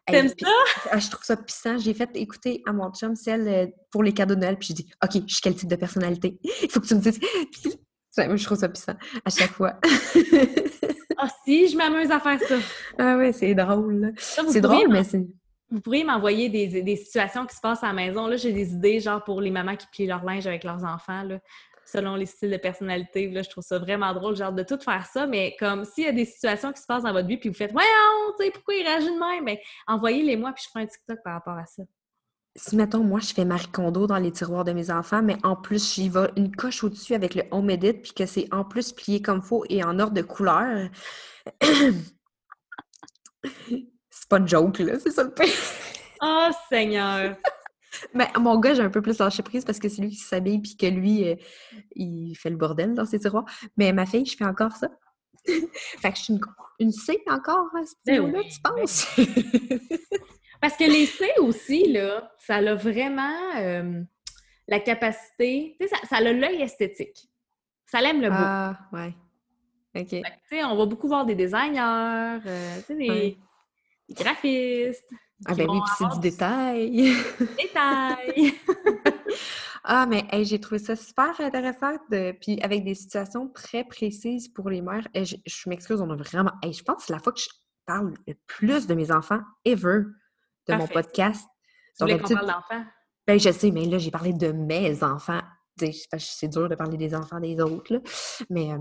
[0.07, 0.45] T'aimes puis-
[0.91, 1.77] ah, je trouve ça puissant.
[1.77, 4.73] J'ai fait écouter à mon chum celle euh, pour les cadeaux de Noël, puis j'ai
[4.75, 6.39] dit OK, je suis quel type de personnalité?
[6.63, 7.19] Il faut que tu me dises.
[8.17, 9.79] Je trouve ça puissant à chaque fois.
[11.17, 12.55] Ah si, je m'amuse à faire ça.
[12.97, 14.13] ah ouais, c'est drôle.
[14.17, 15.27] Ça, C'est drôle, m'en- mais c'est.
[15.71, 18.27] Vous pourriez m'envoyer des, des situations qui se passent à la maison.
[18.27, 21.23] Là, j'ai des idées, genre pour les mamans qui plient leur linge avec leurs enfants,
[21.23, 21.39] là,
[21.85, 23.29] selon les styles de personnalité.
[23.29, 25.27] Là, je trouve ça vraiment drôle, genre de tout faire ça.
[25.27, 27.55] Mais comme s'il y a des situations qui se passent dans votre vie, puis vous
[27.55, 27.87] faites Voyons,
[28.39, 29.43] tu sais, pourquoi il réagit de même?
[29.43, 31.83] Mais envoyez-les moi, puis je ferai un TikTok par rapport à ça.
[32.55, 35.55] Si, mettons, moi, je fais Marie Kondo dans les tiroirs de mes enfants, mais en
[35.55, 38.91] plus, j'y vais une coche au-dessus avec le Home Edit, puis que c'est en plus
[38.91, 40.89] plié comme faut et en ordre de couleur.
[44.29, 45.49] c'est pas une joke, là, c'est ça le pire.
[46.21, 47.35] Oh Seigneur!
[48.13, 50.59] Mais mon gars, j'ai un peu plus lâché prise parce que c'est lui qui s'habille,
[50.61, 51.35] puis que lui, euh,
[51.95, 53.45] il fait le bordel dans ses tiroirs.
[53.77, 54.89] Mais ma fille, je fais encore ça.
[55.45, 56.41] fait que je suis une,
[56.79, 59.07] une C encore à ce Ben niveau-là, oui, tu ben penses?
[60.61, 64.03] Parce que les C aussi, là, ça a vraiment euh,
[64.67, 67.27] la capacité, tu sais, ça, ça a l'œil esthétique.
[67.87, 68.35] Ça l'aime le beau.
[68.37, 69.15] ah, ouais.
[69.95, 70.09] OK.
[70.09, 73.37] Fait que, tu sais, on va beaucoup voir des designers, euh, tu sais, des, Ouais.
[74.09, 75.09] Des graphistes,
[75.45, 77.13] Ah ben oui, puis c'est du détail.
[77.57, 78.53] détail.
[79.91, 82.33] Ah, mais hey, j'ai trouvé ça super intéressant, de...
[82.33, 85.07] puis avec des situations très précises pour les mères.
[85.13, 86.51] Et je, je m'excuse, on a vraiment...
[86.61, 87.47] hey, je pense que c'est la fois que je
[87.85, 90.01] parle le plus de mes enfants ever
[90.67, 91.47] de mon podcast.
[91.97, 92.85] Tu voulais Donc, qu'on d'habitude- parle d'enfants?
[93.25, 95.41] Ben, je sais, mais là, j'ai parlé de mes enfants.
[96.17, 97.99] C'est dur de parler des enfants des autres, là.
[98.49, 98.77] Mais euh,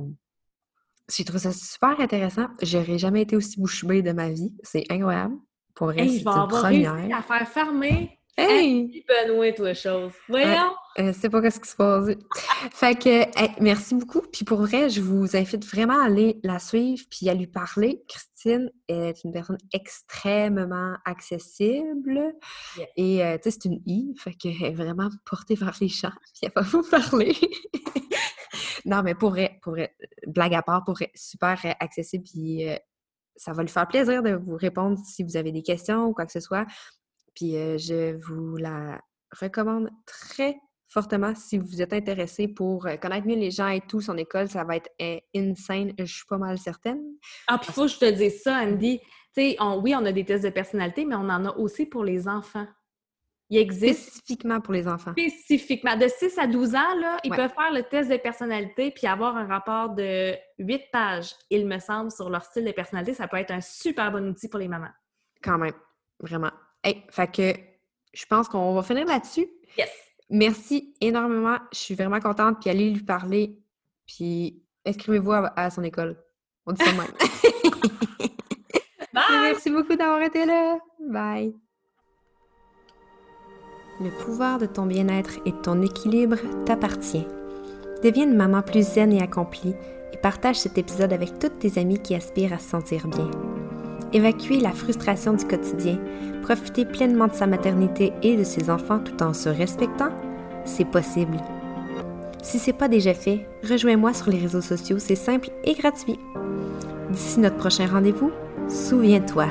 [1.14, 2.48] j'ai trouvé ça super intéressant.
[2.62, 4.52] J'aurais jamais été aussi bouche bée de ma vie.
[4.62, 5.36] C'est incroyable.
[5.74, 7.16] Pour vrai, Hey, c'est une première.
[7.18, 9.04] à faire fermer Hey!
[9.08, 10.12] Benoît, toi, chose.
[10.28, 10.70] Voyons!
[11.00, 12.06] Euh, c'est pas ce qui se passe.
[12.72, 14.20] fait que, hey, merci beaucoup.
[14.32, 18.00] Puis pour vrai, je vous invite vraiment à aller la suivre puis à lui parler.
[18.08, 22.32] Christine est une personne extrêmement accessible.
[22.96, 26.12] Et, euh, tu sais, c'est une I, fait qu'elle est vraiment portée vers les champs,
[26.34, 27.34] puis elle va vous parler.
[28.88, 29.60] non, mais pour vrai,
[30.26, 32.76] blague à part, pour vrai, super euh, accessible, puis euh,
[33.36, 36.24] ça va lui faire plaisir de vous répondre si vous avez des questions ou quoi
[36.24, 36.66] que ce soit.
[37.34, 39.00] Puis euh, je vous la
[39.40, 40.56] recommande très
[40.88, 44.00] fortement si vous êtes intéressé pour connaître mieux les gens et tout.
[44.00, 47.02] Son école, ça va être euh, insane, je suis pas mal certaine.
[47.46, 49.00] Ah, puis faut que je te dise ça, Andy.
[49.36, 52.04] Tu sais, oui, on a des tests de personnalité, mais on en a aussi pour
[52.04, 52.66] les enfants.
[53.50, 55.12] Il existe Spécifiquement pour les enfants.
[55.12, 55.96] spécifiquement.
[55.96, 57.36] De 6 à 12 ans, là, ils Ouais.
[57.36, 61.78] peuvent faire le test de personnalité puis avoir un rapport de 8 pages, il me
[61.78, 63.14] semble, sur leur style de personnalité.
[63.14, 64.90] Ça peut être un super bon outil pour les mamans.
[65.42, 65.72] Quand même,
[66.20, 66.50] vraiment.
[66.84, 67.52] Hey, fait que
[68.12, 69.48] je pense qu'on va finir là-dessus.
[69.78, 69.90] Yes!
[70.30, 71.56] Merci énormément.
[71.72, 72.58] Je suis vraiment contente.
[72.60, 73.58] Puis allez lui parler.
[74.06, 76.22] Puis inscrivez-vous à, à son école.
[76.66, 77.06] On dit ça même.
[79.14, 79.22] Bye!
[79.42, 80.78] Merci beaucoup d'avoir été là.
[81.00, 81.54] Bye.
[84.00, 87.26] Le pouvoir de ton bien-être et de ton équilibre t'appartient.
[88.04, 89.74] Deviens une maman plus zen et accomplie
[90.12, 93.28] et partage cet épisode avec toutes tes amies qui aspirent à se sentir bien.
[94.12, 95.98] Évacuer la frustration du quotidien,
[96.42, 100.10] profiter pleinement de sa maternité et de ses enfants tout en se respectant,
[100.64, 101.38] c'est possible.
[102.40, 106.20] Si c'est pas déjà fait, rejoins-moi sur les réseaux sociaux, c'est simple et gratuit.
[107.10, 108.30] D'ici notre prochain rendez-vous,
[108.68, 109.46] souviens-toi,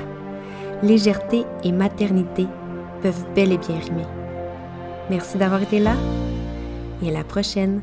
[0.83, 2.47] légèreté et maternité
[3.01, 4.05] peuvent bel et bien rimer.
[5.09, 5.95] Merci d'avoir été là
[7.01, 7.81] et à la prochaine.